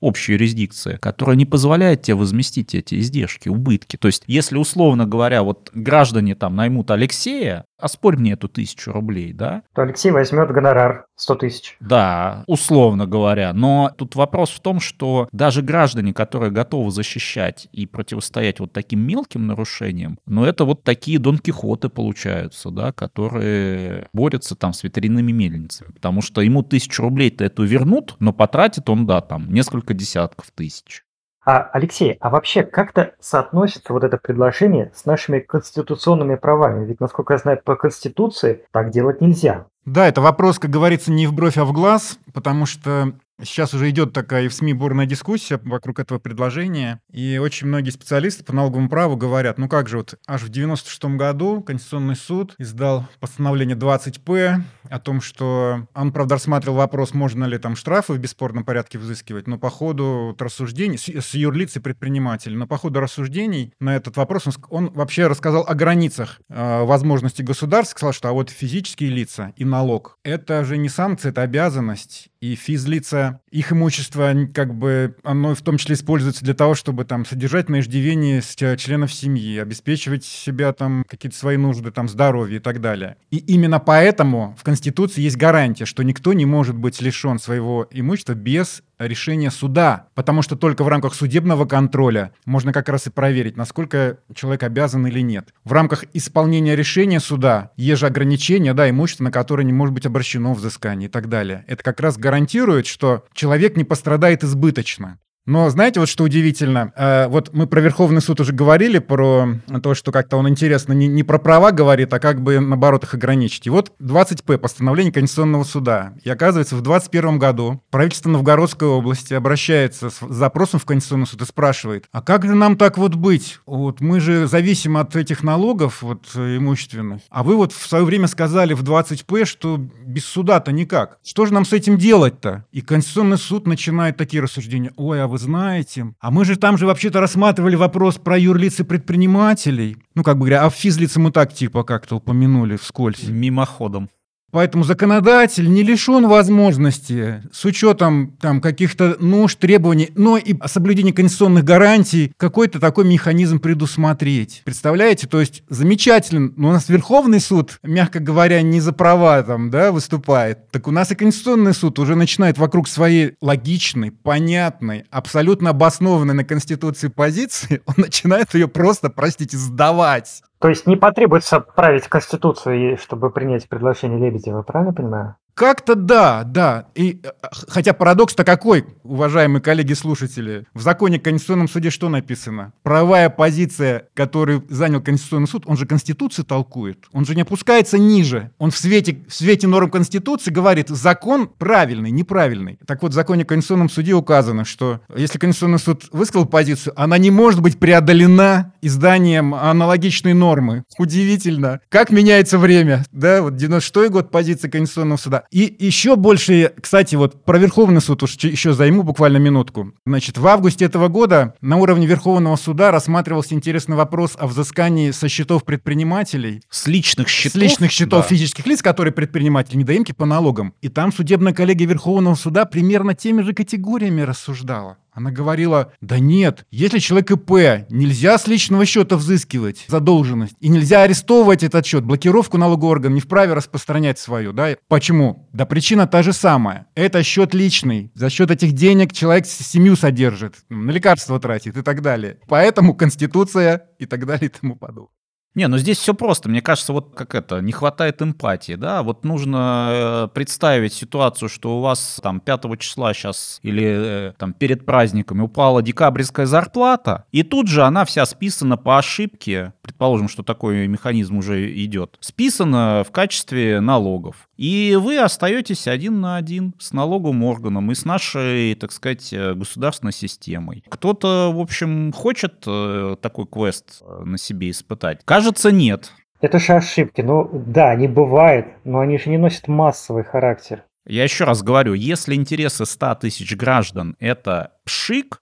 общей 0.00 0.32
юрисдикции, 0.32 0.96
которая 0.96 1.36
не 1.36 1.46
позволяет 1.46 2.02
тебе 2.02 2.14
возместить 2.14 2.74
эти 2.74 3.00
издержки, 3.00 3.48
убытки. 3.48 3.96
То 3.96 4.08
есть, 4.08 4.22
если, 4.26 4.56
условно 4.56 5.06
говоря, 5.06 5.42
вот 5.42 5.70
граждане 5.74 6.34
там 6.34 6.54
наймут 6.54 6.90
Алексея, 6.90 7.64
оспорь 7.78 8.16
мне 8.16 8.32
эту 8.32 8.48
тысячу 8.48 8.92
рублей, 8.92 9.32
да? 9.32 9.62
То 9.74 9.82
Алексей 9.82 10.10
возьмет 10.10 10.50
гонорар 10.50 11.06
100 11.16 11.34
тысяч. 11.36 11.76
Да, 11.80 12.44
условно 12.46 13.06
говоря. 13.06 13.52
Но 13.52 13.92
тут 13.96 14.14
вопрос 14.14 14.50
в 14.50 14.60
том, 14.60 14.80
что 14.80 15.28
даже 15.32 15.62
граждане, 15.62 16.12
которые 16.12 16.50
готовы 16.50 16.90
защищать 16.90 17.68
и 17.72 17.86
противостоять 17.86 18.60
вот 18.60 18.72
таким 18.72 19.00
мелким 19.00 19.46
нарушениям, 19.46 20.18
но 20.26 20.42
ну, 20.42 20.46
это 20.46 20.64
вот 20.64 20.82
такие 20.82 21.18
Дон 21.18 21.38
Кихоты 21.38 21.88
получаются, 21.88 22.70
да, 22.70 22.92
которые 22.92 24.08
борются 24.12 24.54
там 24.54 24.72
с 24.72 24.82
ветряными 24.82 25.32
мельницами. 25.32 25.92
Потому 25.92 26.22
что 26.22 26.40
ему 26.40 26.62
тысячу 26.62 27.02
рублей-то 27.02 27.44
эту 27.44 27.64
вернут, 27.64 28.16
но 28.18 28.32
потратит 28.32 28.88
он, 28.88 29.06
да, 29.06 29.20
там 29.20 29.52
несколько 29.52 29.94
десятков 29.94 30.50
тысяч. 30.54 31.05
А, 31.48 31.70
Алексей, 31.72 32.16
а 32.20 32.28
вообще 32.28 32.64
как-то 32.64 33.14
соотносится 33.20 33.92
вот 33.92 34.02
это 34.02 34.18
предложение 34.18 34.90
с 34.96 35.04
нашими 35.04 35.38
конституционными 35.38 36.34
правами? 36.34 36.84
Ведь, 36.84 36.98
насколько 36.98 37.34
я 37.34 37.38
знаю, 37.38 37.60
по 37.64 37.76
Конституции 37.76 38.64
так 38.72 38.90
делать 38.90 39.20
нельзя. 39.20 39.66
Да, 39.84 40.08
это 40.08 40.20
вопрос, 40.20 40.58
как 40.58 40.70
говорится, 40.70 41.12
не 41.12 41.28
в 41.28 41.32
бровь, 41.32 41.56
а 41.56 41.64
в 41.64 41.72
глаз, 41.72 42.18
потому 42.34 42.66
что 42.66 43.12
Сейчас 43.42 43.74
уже 43.74 43.90
идет 43.90 44.14
такая 44.14 44.44
и 44.44 44.48
в 44.48 44.54
СМИ 44.54 44.72
бурная 44.72 45.04
дискуссия 45.04 45.60
вокруг 45.62 45.98
этого 45.98 46.18
предложения, 46.18 47.00
и 47.12 47.36
очень 47.36 47.66
многие 47.66 47.90
специалисты 47.90 48.42
по 48.42 48.54
налоговому 48.54 48.88
праву 48.88 49.14
говорят, 49.14 49.58
ну 49.58 49.68
как 49.68 49.88
же, 49.88 49.98
вот 49.98 50.14
аж 50.26 50.42
в 50.42 50.48
96 50.48 51.04
году 51.16 51.60
Конституционный 51.60 52.16
суд 52.16 52.54
издал 52.56 53.04
постановление 53.20 53.76
20П 53.76 54.62
о 54.90 54.98
том, 54.98 55.20
что 55.20 55.86
он, 55.94 56.12
правда, 56.12 56.36
рассматривал 56.36 56.76
вопрос, 56.78 57.14
можно 57.14 57.44
ли 57.44 57.58
там 57.58 57.76
штрафы 57.76 58.14
в 58.14 58.18
бесспорном 58.18 58.64
порядке 58.64 58.98
взыскивать, 58.98 59.46
но 59.46 59.58
по 59.58 59.70
ходу 59.70 60.36
рассуждений, 60.38 60.98
с, 60.98 61.08
с 61.08 61.34
юрлиц 61.34 61.76
и 61.76 61.80
предпринимателей, 61.80 62.56
но 62.56 62.66
по 62.66 62.76
ходу 62.78 63.00
рассуждений 63.00 63.72
на 63.80 63.96
этот 63.96 64.16
вопрос 64.16 64.46
он, 64.46 64.54
он 64.70 64.92
вообще 64.92 65.26
рассказал 65.26 65.64
о 65.66 65.74
границах 65.74 66.40
э, 66.48 66.84
возможностей 66.84 67.42
государств, 67.42 67.92
сказал, 67.92 68.12
что 68.12 68.28
а 68.28 68.32
вот 68.32 68.50
физические 68.50 69.10
лица 69.10 69.52
и 69.56 69.64
налог— 69.64 70.18
это 70.24 70.64
же 70.64 70.76
не 70.76 70.88
санкция, 70.88 71.30
это 71.30 71.42
обязанность, 71.42 72.30
и 72.40 72.54
физлица, 72.54 73.40
их 73.50 73.72
имущество, 73.72 74.32
как 74.54 74.74
бы, 74.74 75.16
оно 75.22 75.54
в 75.54 75.62
том 75.62 75.78
числе 75.78 75.94
используется 75.94 76.44
для 76.44 76.54
того, 76.54 76.74
чтобы 76.74 77.04
там 77.04 77.24
содержать 77.24 77.68
на 77.68 77.80
иждивении 77.80 78.40
членов 78.76 79.12
семьи, 79.12 79.58
обеспечивать 79.58 80.24
себя 80.24 80.72
там 80.72 81.04
какие-то 81.08 81.36
свои 81.36 81.56
нужды, 81.56 81.90
там 81.90 82.08
здоровье 82.08 82.58
и 82.58 82.60
так 82.60 82.80
далее. 82.80 83.16
И 83.30 83.38
именно 83.38 83.80
поэтому 83.80 84.54
в 84.58 84.62
Конституции 84.62 84.75
есть 85.16 85.36
гарантия, 85.36 85.84
что 85.84 86.02
никто 86.02 86.32
не 86.32 86.46
может 86.46 86.76
быть 86.76 87.00
лишен 87.00 87.38
своего 87.38 87.86
имущества 87.90 88.34
без 88.34 88.82
решения 88.98 89.50
суда, 89.50 90.08
потому 90.14 90.42
что 90.42 90.56
только 90.56 90.84
в 90.84 90.88
рамках 90.88 91.14
судебного 91.14 91.66
контроля 91.66 92.32
можно 92.44 92.72
как 92.72 92.88
раз 92.88 93.06
и 93.06 93.10
проверить, 93.10 93.56
насколько 93.56 94.18
человек 94.34 94.62
обязан 94.62 95.06
или 95.06 95.20
нет. 95.20 95.54
В 95.64 95.72
рамках 95.72 96.04
исполнения 96.12 96.76
решения 96.76 97.20
суда 97.20 97.72
есть 97.76 98.00
же 98.00 98.06
ограничения, 98.06 98.74
да, 98.74 98.88
имущество, 98.88 99.24
на 99.24 99.30
которое 99.30 99.64
не 99.64 99.72
может 99.72 99.94
быть 99.94 100.06
обращено 100.06 100.54
взыскание 100.54 101.08
и 101.08 101.10
так 101.10 101.28
далее. 101.28 101.64
Это 101.66 101.82
как 101.82 102.00
раз 102.00 102.16
гарантирует, 102.16 102.86
что 102.86 103.24
человек 103.32 103.76
не 103.76 103.84
пострадает 103.84 104.44
избыточно. 104.44 105.18
Но 105.46 105.70
знаете, 105.70 106.00
вот 106.00 106.08
что 106.08 106.24
удивительно? 106.24 106.92
Э, 106.96 107.28
вот 107.28 107.52
мы 107.52 107.68
про 107.68 107.80
Верховный 107.80 108.20
суд 108.20 108.40
уже 108.40 108.52
говорили, 108.52 108.98
про 108.98 109.48
то, 109.82 109.94
что 109.94 110.10
как-то 110.10 110.36
он 110.36 110.48
интересно 110.48 110.92
не, 110.92 111.06
не 111.06 111.22
про 111.22 111.38
права 111.38 111.70
говорит, 111.70 112.12
а 112.12 112.18
как 112.18 112.42
бы 112.42 112.58
наоборот 112.58 113.04
их 113.04 113.14
ограничить. 113.14 113.66
И 113.66 113.70
вот 113.70 113.92
20П, 114.00 114.58
постановление 114.58 115.12
Конституционного 115.12 115.62
суда. 115.62 116.14
И 116.24 116.30
оказывается, 116.30 116.74
в 116.74 116.82
2021 116.82 117.38
году 117.38 117.80
правительство 117.90 118.28
Новгородской 118.28 118.88
области 118.88 119.34
обращается 119.34 120.10
с 120.10 120.18
запросом 120.28 120.80
в 120.80 120.84
Конституционный 120.84 121.28
суд 121.28 121.42
и 121.42 121.44
спрашивает, 121.44 122.06
а 122.10 122.22
как 122.22 122.44
же 122.44 122.54
нам 122.54 122.76
так 122.76 122.98
вот 122.98 123.14
быть? 123.14 123.60
Вот 123.66 124.00
мы 124.00 124.18
же 124.18 124.48
зависим 124.48 124.96
от 124.96 125.14
этих 125.14 125.44
налогов 125.44 126.02
вот 126.02 126.24
имущественных. 126.34 127.22
А 127.30 127.44
вы 127.44 127.56
вот 127.56 127.72
в 127.72 127.86
свое 127.86 128.04
время 128.04 128.26
сказали 128.26 128.74
в 128.74 128.82
20П, 128.82 129.44
что 129.44 129.76
без 129.78 130.24
суда-то 130.24 130.72
никак. 130.72 131.18
Что 131.24 131.46
же 131.46 131.54
нам 131.54 131.64
с 131.64 131.72
этим 131.72 131.98
делать-то? 131.98 132.64
И 132.72 132.80
Конституционный 132.80 133.38
суд 133.38 133.68
начинает 133.68 134.16
такие 134.16 134.42
рассуждения. 134.42 134.92
Ой, 134.96 135.22
а 135.22 135.28
вы 135.28 135.35
вы 135.36 135.38
знаете. 135.38 136.14
А 136.18 136.30
мы 136.30 136.44
же 136.46 136.56
там 136.56 136.78
же 136.78 136.86
вообще-то 136.86 137.20
рассматривали 137.20 137.76
вопрос 137.76 138.16
про 138.16 138.38
юрлицы 138.38 138.84
предпринимателей. 138.84 139.98
Ну, 140.14 140.22
как 140.22 140.36
бы 140.36 140.46
говоря, 140.46 140.64
а 140.64 140.70
физлицы 140.70 141.20
мы 141.20 141.30
так 141.30 141.52
типа 141.52 141.84
как-то 141.84 142.16
упомянули 142.16 142.76
вскользь. 142.76 143.28
Мимоходом. 143.28 144.08
Поэтому 144.52 144.84
законодатель 144.84 145.70
не 145.70 145.82
лишен 145.82 146.26
возможности 146.28 147.42
с 147.52 147.64
учетом 147.64 148.36
там, 148.40 148.60
каких-то 148.60 149.16
нужд, 149.20 149.58
требований, 149.58 150.10
но 150.14 150.36
и 150.36 150.54
соблюдения 150.66 151.12
конституционных 151.12 151.64
гарантий 151.64 152.32
какой-то 152.36 152.80
такой 152.80 153.04
механизм 153.04 153.58
предусмотреть. 153.58 154.62
Представляете? 154.64 155.26
То 155.26 155.40
есть 155.40 155.62
замечательно, 155.68 156.52
но 156.56 156.68
у 156.68 156.72
нас 156.72 156.88
Верховный 156.88 157.40
суд, 157.40 157.78
мягко 157.82 158.20
говоря, 158.20 158.62
не 158.62 158.80
за 158.80 158.92
права 158.92 159.42
там, 159.42 159.70
да, 159.70 159.92
выступает. 159.92 160.70
Так 160.70 160.86
у 160.86 160.90
нас 160.90 161.10
и 161.10 161.14
Конституционный 161.14 161.74
суд 161.74 161.98
уже 161.98 162.14
начинает 162.14 162.56
вокруг 162.56 162.88
своей 162.88 163.34
логичной, 163.40 164.12
понятной, 164.12 165.04
абсолютно 165.10 165.70
обоснованной 165.70 166.34
на 166.34 166.44
Конституции 166.44 167.08
позиции, 167.08 167.82
он 167.86 167.94
начинает 167.98 168.54
ее 168.54 168.68
просто, 168.68 169.10
простите, 169.10 169.56
сдавать. 169.56 170.42
То 170.66 170.70
есть 170.70 170.84
не 170.84 170.96
потребуется 170.96 171.60
править 171.60 172.08
Конституцию, 172.08 172.98
чтобы 172.98 173.30
принять 173.30 173.68
предложение 173.68 174.18
Лебедева, 174.18 174.62
правильно 174.62 174.92
понимаю? 174.92 175.36
Как-то 175.56 175.94
да, 175.94 176.44
да. 176.44 176.88
И, 176.94 177.18
э, 177.22 177.28
хотя 177.50 177.94
парадокс-то 177.94 178.44
какой, 178.44 178.84
уважаемые 179.04 179.62
коллеги-слушатели? 179.62 180.66
В 180.74 180.82
законе 180.82 181.16
о 181.16 181.20
Конституционном 181.20 181.66
суде 181.66 181.88
что 181.88 182.10
написано? 182.10 182.74
Правая 182.82 183.30
позиция, 183.30 184.08
которую 184.12 184.66
занял 184.68 185.00
Конституционный 185.00 185.48
суд, 185.48 185.62
он 185.64 185.78
же 185.78 185.86
Конституцию 185.86 186.44
толкует. 186.44 187.06
Он 187.14 187.24
же 187.24 187.34
не 187.34 187.40
опускается 187.40 187.96
ниже. 187.96 188.50
Он 188.58 188.70
в 188.70 188.76
свете, 188.76 189.24
в 189.26 189.32
свете 189.32 189.66
норм 189.66 189.90
Конституции 189.90 190.50
говорит, 190.50 190.90
закон 190.90 191.48
правильный, 191.48 192.10
неправильный. 192.10 192.78
Так 192.86 193.02
вот, 193.02 193.12
в 193.12 193.14
законе 193.14 193.44
о 193.44 193.46
Конституционном 193.46 193.88
суде 193.88 194.12
указано, 194.12 194.66
что 194.66 195.00
если 195.16 195.38
Конституционный 195.38 195.78
суд 195.78 196.04
высказал 196.12 196.44
позицию, 196.44 196.92
она 197.00 197.16
не 197.16 197.30
может 197.30 197.62
быть 197.62 197.78
преодолена 197.78 198.74
изданием 198.82 199.54
аналогичной 199.54 200.34
нормы. 200.34 200.84
Удивительно. 200.98 201.80
Как 201.88 202.10
меняется 202.10 202.58
время? 202.58 203.06
Да, 203.10 203.40
вот 203.40 203.56
96 203.56 204.10
год 204.10 204.30
позиция 204.30 204.70
Конституционного 204.70 205.16
суда. 205.16 205.45
И 205.50 205.74
еще 205.78 206.16
больше, 206.16 206.72
кстати, 206.80 207.14
вот 207.14 207.44
про 207.44 207.58
Верховный 207.58 208.00
суд 208.00 208.22
уж 208.22 208.36
еще 208.36 208.72
займу 208.72 209.02
буквально 209.02 209.38
минутку. 209.38 209.92
Значит, 210.04 210.38
в 210.38 210.46
августе 210.46 210.84
этого 210.84 211.08
года 211.08 211.54
на 211.60 211.76
уровне 211.76 212.06
Верховного 212.06 212.56
суда 212.56 212.90
рассматривался 212.90 213.54
интересный 213.54 213.96
вопрос 213.96 214.36
о 214.38 214.46
взыскании 214.46 215.10
со 215.10 215.28
счетов 215.28 215.64
предпринимателей. 215.64 216.62
С 216.70 216.86
личных 216.86 217.28
счетов? 217.28 217.52
С 217.52 217.54
личных 217.56 217.90
счетов 217.90 218.22
да. 218.22 218.28
физических 218.28 218.66
лиц, 218.66 218.82
которые 218.82 219.12
предприниматели, 219.12 219.76
недоимки 219.76 220.12
по 220.12 220.26
налогам. 220.26 220.74
И 220.82 220.88
там 220.88 221.12
судебная 221.12 221.52
коллегия 221.52 221.86
Верховного 221.86 222.34
суда 222.34 222.64
примерно 222.64 223.14
теми 223.14 223.42
же 223.42 223.52
категориями 223.52 224.22
рассуждала. 224.22 224.98
Она 225.16 225.30
говорила, 225.30 225.94
да 226.02 226.18
нет, 226.18 226.66
если 226.70 226.98
человек 226.98 227.30
ИП, 227.30 227.88
нельзя 227.88 228.36
с 228.36 228.46
личного 228.46 228.84
счета 228.84 229.16
взыскивать 229.16 229.86
задолженность, 229.88 230.54
и 230.60 230.68
нельзя 230.68 231.04
арестовывать 231.04 231.62
этот 231.62 231.86
счет, 231.86 232.04
блокировку 232.04 232.58
налогового 232.58 232.90
органа 232.90 233.14
не 233.14 233.20
вправе 233.20 233.54
распространять 233.54 234.18
свою, 234.18 234.52
да? 234.52 234.76
Почему? 234.88 235.48
Да 235.54 235.64
причина 235.64 236.06
та 236.06 236.22
же 236.22 236.34
самая. 236.34 236.88
Это 236.94 237.22
счет 237.22 237.54
личный. 237.54 238.12
За 238.14 238.28
счет 238.28 238.50
этих 238.50 238.72
денег 238.72 239.14
человек 239.14 239.46
семью 239.46 239.96
содержит, 239.96 240.56
на 240.68 240.90
лекарства 240.90 241.40
тратит 241.40 241.78
и 241.78 241.82
так 241.82 242.02
далее. 242.02 242.38
Поэтому 242.46 242.94
Конституция 242.94 243.86
и 243.98 244.04
так 244.04 244.26
далее 244.26 244.50
и 244.50 244.60
тому 244.60 244.76
подобное. 244.76 245.15
Не, 245.56 245.68
ну 245.68 245.78
здесь 245.78 245.96
все 245.98 246.12
просто. 246.12 246.50
Мне 246.50 246.60
кажется, 246.60 246.92
вот 246.92 247.14
как 247.14 247.34
это, 247.34 247.60
не 247.60 247.72
хватает 247.72 248.20
эмпатии, 248.20 248.74
да? 248.74 249.02
Вот 249.02 249.24
нужно 249.24 249.88
э, 249.90 250.28
представить 250.34 250.92
ситуацию, 250.92 251.48
что 251.48 251.78
у 251.78 251.80
вас 251.80 252.20
там 252.22 252.40
5 252.40 252.78
числа 252.78 253.14
сейчас 253.14 253.58
или 253.62 253.84
э, 253.86 254.32
там 254.36 254.52
перед 254.52 254.84
праздниками 254.84 255.40
упала 255.40 255.80
декабрьская 255.80 256.44
зарплата, 256.44 257.24
и 257.32 257.42
тут 257.42 257.68
же 257.68 257.84
она 257.84 258.04
вся 258.04 258.26
списана 258.26 258.76
по 258.76 258.98
ошибке, 258.98 259.72
предположим, 259.80 260.28
что 260.28 260.42
такой 260.42 260.86
механизм 260.88 261.38
уже 261.38 261.72
идет, 261.82 262.18
списана 262.20 263.02
в 263.08 263.10
качестве 263.10 263.80
налогов. 263.80 264.48
И 264.58 264.98
вы 265.00 265.18
остаетесь 265.18 265.88
один 265.88 266.20
на 266.20 266.36
один 266.36 266.74
с 266.78 266.92
налоговым 266.92 267.42
органом 267.44 267.90
и 267.90 267.94
с 267.94 268.04
нашей, 268.04 268.74
так 268.74 268.92
сказать, 268.92 269.32
э, 269.32 269.54
государственной 269.54 270.12
системой. 270.12 270.84
Кто-то, 270.90 271.50
в 271.50 271.60
общем, 271.60 272.12
хочет 272.12 272.60
такой 272.60 273.46
квест 273.46 274.02
на 274.22 274.36
себе 274.36 274.70
испытать. 274.70 275.20
Кажется, 275.24 275.45
Кажется, 275.46 275.70
нет. 275.70 276.12
Это 276.40 276.58
же 276.58 276.72
ошибки. 276.72 277.20
Ну 277.20 277.48
да, 277.52 277.90
они 277.90 278.08
бывают, 278.08 278.66
но 278.82 278.98
они 278.98 279.16
же 279.16 279.30
не 279.30 279.38
носят 279.38 279.68
массовый 279.68 280.24
характер. 280.24 280.82
Я 281.06 281.22
еще 281.22 281.44
раз 281.44 281.62
говорю, 281.62 281.94
если 281.94 282.34
интересы 282.34 282.84
100 282.84 283.14
тысяч 283.14 283.54
граждан— 283.54 284.16
это 284.18 284.72
пшик, 284.84 285.38